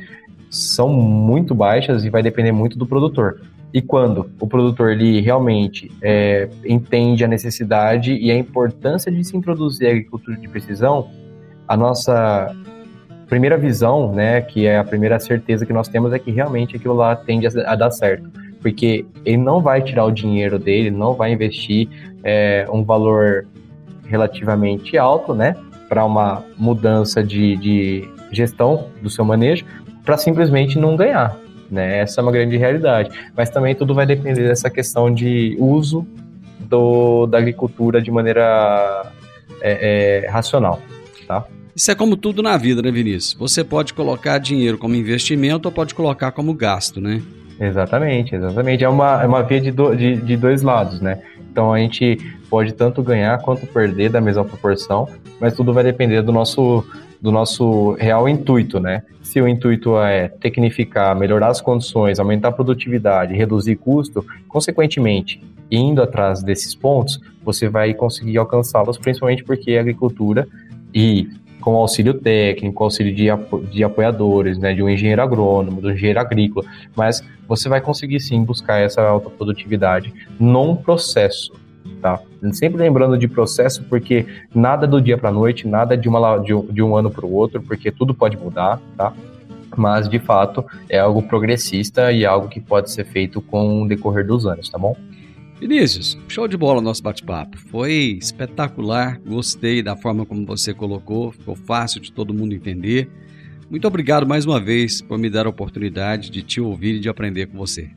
são 0.50 0.88
muito 0.88 1.54
baixas 1.54 2.04
e 2.04 2.10
vai 2.10 2.22
depender 2.22 2.52
muito 2.52 2.76
do 2.76 2.86
produtor. 2.86 3.40
E 3.72 3.80
quando 3.80 4.30
o 4.38 4.46
produtor 4.46 4.90
ele 4.90 5.20
realmente 5.20 5.90
é, 6.02 6.48
entende 6.66 7.24
a 7.24 7.28
necessidade 7.28 8.12
e 8.12 8.30
a 8.30 8.36
importância 8.36 9.10
de 9.10 9.24
se 9.24 9.34
introduzir 9.36 9.86
a 9.86 9.90
agricultura 9.90 10.36
de 10.36 10.46
precisão, 10.46 11.08
a 11.66 11.76
nossa 11.76 12.54
primeira 13.32 13.56
visão, 13.56 14.12
né, 14.12 14.42
que 14.42 14.66
é 14.66 14.76
a 14.76 14.84
primeira 14.84 15.18
certeza 15.18 15.64
que 15.64 15.72
nós 15.72 15.88
temos 15.88 16.12
é 16.12 16.18
que 16.18 16.30
realmente 16.30 16.76
aquilo 16.76 16.92
lá 16.92 17.16
tende 17.16 17.46
a, 17.46 17.74
dar 17.74 17.90
certo, 17.90 18.30
porque 18.60 19.06
ele 19.24 19.38
não 19.38 19.62
vai 19.62 19.80
tirar 19.80 20.04
o 20.04 20.10
dinheiro 20.10 20.58
dele, 20.58 20.90
não 20.90 21.14
vai 21.14 21.32
investir 21.32 21.88
é, 22.22 22.66
um 22.70 22.84
valor 22.84 23.46
relativamente 24.04 24.98
alto, 24.98 25.32
né, 25.32 25.56
para 25.88 26.04
uma 26.04 26.44
mudança 26.58 27.24
de, 27.24 27.56
de 27.56 28.06
gestão 28.30 28.88
do 29.00 29.08
seu 29.08 29.24
manejo, 29.24 29.64
para 30.04 30.18
simplesmente 30.18 30.78
não 30.78 30.94
ganhar. 30.94 31.34
Né? 31.70 32.00
Essa 32.00 32.20
é 32.20 32.22
uma 32.22 32.32
grande 32.32 32.58
realidade. 32.58 33.08
Mas 33.34 33.48
também 33.48 33.74
tudo 33.74 33.94
vai 33.94 34.04
depender 34.04 34.46
dessa 34.46 34.68
questão 34.68 35.10
de 35.10 35.56
uso 35.58 36.06
do, 36.60 37.26
da 37.26 37.38
agricultura 37.38 38.02
de 38.02 38.10
maneira 38.10 39.10
é, 39.62 40.24
é, 40.26 40.28
racional. 40.28 40.82
Tá? 41.26 41.46
Isso 41.74 41.90
é 41.90 41.94
como 41.94 42.16
tudo 42.16 42.42
na 42.42 42.56
vida, 42.56 42.82
né, 42.82 42.90
Vinícius? 42.90 43.34
Você 43.34 43.64
pode 43.64 43.94
colocar 43.94 44.38
dinheiro 44.38 44.76
como 44.76 44.94
investimento 44.94 45.68
ou 45.68 45.72
pode 45.72 45.94
colocar 45.94 46.30
como 46.32 46.52
gasto, 46.52 47.00
né? 47.00 47.22
Exatamente, 47.58 48.34
exatamente. 48.34 48.84
É 48.84 48.88
uma, 48.88 49.22
é 49.22 49.26
uma 49.26 49.42
via 49.42 49.60
de, 49.60 49.70
do, 49.70 49.94
de, 49.94 50.16
de 50.16 50.36
dois 50.36 50.62
lados, 50.62 51.00
né? 51.00 51.22
Então 51.50 51.72
a 51.72 51.78
gente 51.78 52.18
pode 52.50 52.72
tanto 52.72 53.02
ganhar 53.02 53.38
quanto 53.38 53.66
perder 53.66 54.10
da 54.10 54.20
mesma 54.20 54.44
proporção, 54.44 55.08
mas 55.40 55.54
tudo 55.54 55.72
vai 55.72 55.84
depender 55.84 56.22
do 56.22 56.32
nosso, 56.32 56.84
do 57.20 57.30
nosso 57.30 57.92
real 57.92 58.28
intuito, 58.28 58.78
né? 58.78 59.02
Se 59.22 59.40
o 59.40 59.48
intuito 59.48 59.98
é 59.98 60.28
tecnificar, 60.28 61.16
melhorar 61.16 61.48
as 61.48 61.60
condições, 61.60 62.18
aumentar 62.18 62.48
a 62.48 62.52
produtividade, 62.52 63.34
reduzir 63.34 63.76
custo, 63.76 64.24
consequentemente, 64.48 65.42
indo 65.70 66.02
atrás 66.02 66.42
desses 66.42 66.74
pontos, 66.74 67.18
você 67.42 67.68
vai 67.68 67.94
conseguir 67.94 68.36
alcançá-los, 68.36 68.98
principalmente 68.98 69.42
porque 69.42 69.76
a 69.76 69.80
agricultura 69.80 70.46
e 70.94 71.28
com 71.62 71.74
auxílio 71.76 72.14
técnico, 72.14 72.84
auxílio 72.84 73.14
de, 73.14 73.28
de 73.70 73.84
apoiadores, 73.84 74.58
né, 74.58 74.74
de 74.74 74.82
um 74.82 74.88
engenheiro 74.88 75.22
agrônomo, 75.22 75.80
do 75.80 75.90
engenheiro 75.90 76.20
agrícola, 76.20 76.66
mas 76.94 77.24
você 77.48 77.68
vai 77.68 77.80
conseguir 77.80 78.20
sim 78.20 78.44
buscar 78.44 78.80
essa 78.80 79.00
alta 79.00 79.30
produtividade 79.30 80.12
num 80.38 80.76
processo, 80.76 81.54
tá? 82.02 82.20
Sempre 82.52 82.82
lembrando 82.82 83.16
de 83.16 83.28
processo, 83.28 83.84
porque 83.84 84.26
nada 84.54 84.86
do 84.86 85.00
dia 85.00 85.16
para 85.16 85.30
a 85.30 85.32
noite, 85.32 85.66
nada 85.66 85.96
de, 85.96 86.08
uma, 86.08 86.38
de, 86.38 86.52
um, 86.52 86.66
de 86.66 86.82
um 86.82 86.96
ano 86.96 87.10
para 87.10 87.24
o 87.24 87.32
outro, 87.32 87.62
porque 87.62 87.90
tudo 87.90 88.12
pode 88.12 88.36
mudar, 88.36 88.80
tá? 88.96 89.12
Mas, 89.76 90.08
de 90.08 90.18
fato, 90.18 90.64
é 90.88 90.98
algo 90.98 91.22
progressista 91.22 92.12
e 92.12 92.26
algo 92.26 92.48
que 92.48 92.60
pode 92.60 92.90
ser 92.90 93.04
feito 93.04 93.40
com 93.40 93.82
o 93.82 93.88
decorrer 93.88 94.26
dos 94.26 94.44
anos, 94.44 94.68
tá 94.68 94.76
bom? 94.76 94.96
Vinícius, 95.62 96.18
show 96.26 96.48
de 96.48 96.56
bola 96.56 96.80
nosso 96.80 97.00
bate-papo. 97.00 97.56
Foi 97.56 98.18
espetacular, 98.20 99.20
gostei 99.24 99.80
da 99.80 99.94
forma 99.94 100.26
como 100.26 100.44
você 100.44 100.74
colocou, 100.74 101.30
ficou 101.30 101.54
fácil 101.54 102.00
de 102.00 102.10
todo 102.10 102.34
mundo 102.34 102.52
entender. 102.52 103.08
Muito 103.70 103.86
obrigado 103.86 104.26
mais 104.26 104.44
uma 104.44 104.58
vez 104.58 105.00
por 105.00 105.16
me 105.16 105.30
dar 105.30 105.46
a 105.46 105.48
oportunidade 105.48 106.30
de 106.30 106.42
te 106.42 106.60
ouvir 106.60 106.96
e 106.96 106.98
de 106.98 107.08
aprender 107.08 107.46
com 107.46 107.56
você. 107.56 107.88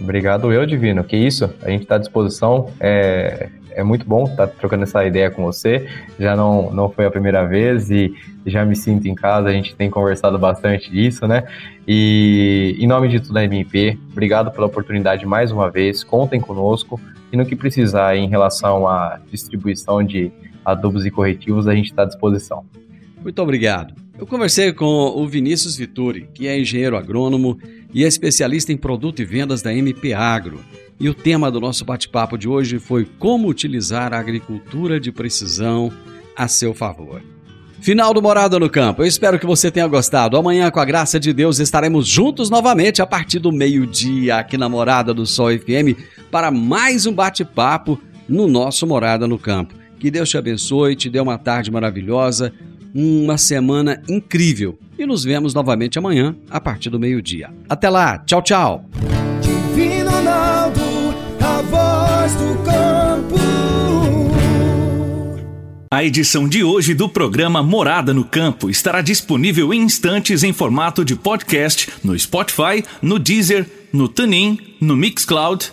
Obrigado 0.00 0.50
eu, 0.50 0.64
Divino. 0.64 1.04
Que 1.04 1.18
isso, 1.18 1.52
a 1.60 1.68
gente 1.68 1.82
está 1.82 1.96
à 1.96 1.98
disposição. 1.98 2.72
É, 2.80 3.50
é 3.76 3.84
muito 3.84 4.06
bom 4.06 4.24
estar 4.24 4.46
tá 4.46 4.54
trocando 4.58 4.84
essa 4.84 5.04
ideia 5.04 5.30
com 5.30 5.44
você. 5.44 5.86
Já 6.18 6.34
não, 6.34 6.72
não 6.72 6.90
foi 6.90 7.04
a 7.04 7.10
primeira 7.10 7.46
vez 7.46 7.90
e 7.90 8.14
já 8.46 8.64
me 8.64 8.74
sinto 8.74 9.06
em 9.06 9.14
casa. 9.14 9.48
A 9.48 9.52
gente 9.52 9.76
tem 9.76 9.90
conversado 9.90 10.38
bastante 10.38 10.90
disso, 10.90 11.28
né? 11.28 11.44
E 11.86 12.74
em 12.80 12.86
nome 12.86 13.08
de 13.08 13.20
tudo 13.20 13.34
da 13.34 13.44
MP, 13.44 13.98
obrigado 14.10 14.50
pela 14.50 14.66
oportunidade 14.66 15.26
mais 15.26 15.52
uma 15.52 15.70
vez. 15.70 16.02
Contem 16.02 16.40
conosco 16.40 16.98
e 17.30 17.36
no 17.36 17.44
que 17.44 17.54
precisar 17.54 18.16
em 18.16 18.28
relação 18.28 18.88
à 18.88 19.20
distribuição 19.30 20.02
de 20.02 20.32
adubos 20.64 21.04
e 21.04 21.10
corretivos, 21.10 21.68
a 21.68 21.74
gente 21.74 21.90
está 21.90 22.02
à 22.02 22.06
disposição. 22.06 22.64
Muito 23.22 23.42
obrigado. 23.42 23.94
Eu 24.18 24.26
conversei 24.26 24.72
com 24.72 24.86
o 24.86 25.28
Vinícius 25.28 25.76
Vituri, 25.76 26.26
que 26.32 26.48
é 26.48 26.58
engenheiro 26.58 26.96
agrônomo 26.96 27.58
e 27.96 28.04
é 28.04 28.06
especialista 28.06 28.70
em 28.70 28.76
produto 28.76 29.22
e 29.22 29.24
vendas 29.24 29.62
da 29.62 29.74
MP 29.74 30.12
Agro. 30.12 30.60
E 31.00 31.08
o 31.08 31.14
tema 31.14 31.50
do 31.50 31.58
nosso 31.58 31.82
bate-papo 31.82 32.36
de 32.36 32.46
hoje 32.46 32.78
foi 32.78 33.06
como 33.18 33.48
utilizar 33.48 34.12
a 34.12 34.18
agricultura 34.18 35.00
de 35.00 35.10
precisão 35.10 35.90
a 36.36 36.46
seu 36.46 36.74
favor. 36.74 37.22
Final 37.80 38.12
do 38.12 38.20
Morada 38.20 38.58
no 38.58 38.68
Campo. 38.68 39.00
Eu 39.00 39.06
espero 39.06 39.38
que 39.38 39.46
você 39.46 39.70
tenha 39.70 39.86
gostado. 39.86 40.36
Amanhã, 40.36 40.70
com 40.70 40.78
a 40.78 40.84
graça 40.84 41.18
de 41.18 41.32
Deus, 41.32 41.58
estaremos 41.58 42.06
juntos 42.06 42.50
novamente 42.50 43.00
a 43.00 43.06
partir 43.06 43.38
do 43.38 43.50
meio-dia 43.50 44.36
aqui 44.36 44.58
na 44.58 44.68
Morada 44.68 45.14
do 45.14 45.24
Sol 45.24 45.48
FM 45.58 45.98
para 46.30 46.50
mais 46.50 47.06
um 47.06 47.14
bate-papo 47.14 47.98
no 48.28 48.46
nosso 48.46 48.86
Morada 48.86 49.26
no 49.26 49.38
Campo. 49.38 49.74
Que 49.98 50.10
Deus 50.10 50.28
te 50.28 50.36
abençoe, 50.36 50.96
te 50.96 51.08
dê 51.08 51.18
uma 51.18 51.38
tarde 51.38 51.70
maravilhosa 51.70 52.52
uma 52.96 53.36
semana 53.36 54.02
incrível. 54.08 54.78
E 54.98 55.04
nos 55.04 55.22
vemos 55.22 55.52
novamente 55.52 55.98
amanhã, 55.98 56.34
a 56.48 56.58
partir 56.58 56.88
do 56.88 56.98
meio-dia. 56.98 57.50
Até 57.68 57.90
lá, 57.90 58.18
tchau, 58.20 58.40
tchau. 58.40 58.86
Divino 59.42 60.10
Ronaldo, 60.10 60.80
a 61.40 61.62
voz 61.62 62.34
do 62.36 62.64
campo. 62.64 63.36
A 65.92 66.02
edição 66.02 66.48
de 66.48 66.64
hoje 66.64 66.94
do 66.94 67.08
programa 67.08 67.62
Morada 67.62 68.12
no 68.12 68.24
Campo 68.24 68.68
estará 68.70 69.00
disponível 69.02 69.72
em 69.72 69.82
instantes 69.82 70.42
em 70.42 70.52
formato 70.52 71.04
de 71.04 71.14
podcast 71.14 71.88
no 72.02 72.18
Spotify, 72.18 72.82
no 73.00 73.18
Deezer, 73.18 73.66
no 73.92 74.08
TuneIn, 74.08 74.58
no 74.80 74.96
Mixcloud, 74.96 75.72